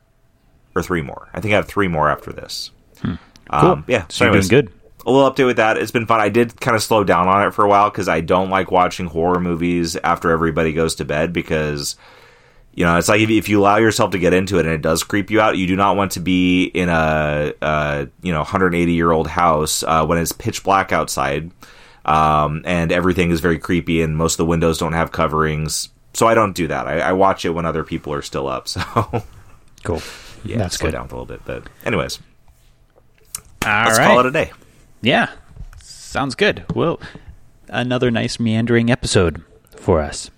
[0.75, 1.29] or three more.
[1.35, 2.71] I think I have three more after this.
[3.03, 3.19] Cool.
[3.51, 4.73] Um, yeah, So you're anyways, doing good.
[5.07, 5.77] A little update with that.
[5.79, 6.21] It's been fun.
[6.21, 8.73] I did kind of slow down on it for a while because I don't like
[8.73, 11.95] watching horror movies after everybody goes to bed because
[12.75, 14.83] you know it's like if, if you allow yourself to get into it and it
[14.83, 18.41] does creep you out, you do not want to be in a, uh you know
[18.41, 21.53] 180 year old house uh, when it's pitch black outside
[22.05, 25.89] um, and everything is very creepy and most of the windows don't have coverings.
[26.15, 26.87] So I don't do that.
[26.89, 28.67] I, I watch it when other people are still up.
[28.77, 29.23] So
[29.85, 30.03] Cool.
[30.45, 30.93] yeah, That's slow good.
[30.97, 31.43] down a little bit.
[31.45, 32.19] But anyways,
[33.65, 34.07] All let's right.
[34.09, 34.51] call it a day.
[35.03, 35.31] Yeah.
[35.79, 36.65] Sounds good.
[36.75, 37.01] Well,
[37.69, 39.43] another nice meandering episode
[39.77, 40.31] for us.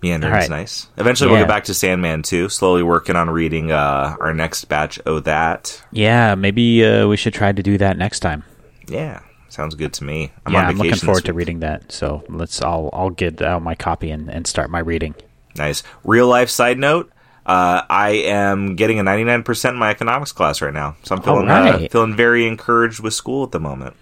[0.00, 0.50] Meandering's All right.
[0.50, 0.86] nice.
[0.96, 2.48] Eventually, we'll get back to Sandman too.
[2.48, 5.00] Slowly working on reading uh, our next batch.
[5.06, 5.82] Oh, that.
[5.90, 8.44] Yeah, maybe uh, we should try to do that next time.
[8.86, 10.30] Yeah, sounds good to me.
[10.46, 11.90] I'm yeah, I'm looking forward to reading that.
[11.90, 12.62] So let's.
[12.62, 15.16] I'll I'll get out my copy and, and start my reading.
[15.56, 15.82] Nice.
[16.04, 17.10] Real life side note.
[17.48, 21.48] Uh, I am getting a 99% in my economics class right now, so I'm feeling
[21.48, 23.96] uh, feeling very encouraged with school at the moment.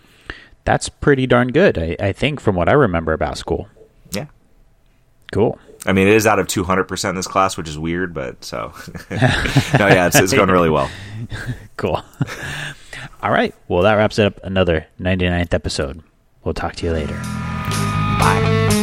[0.64, 1.78] That's pretty darn good.
[1.78, 3.68] I, I think from what I remember about school.
[4.10, 4.26] Yeah,
[5.32, 5.58] Cool.
[5.86, 8.72] I mean it is out of 200% in this class, which is weird, but so
[9.12, 10.90] no, yeah, it's, it's going really well.
[11.76, 12.02] Cool.
[13.22, 13.54] All right.
[13.68, 16.02] Well, that wraps it up another 99th episode.
[16.42, 17.18] We'll talk to you later.
[18.18, 18.75] Bye.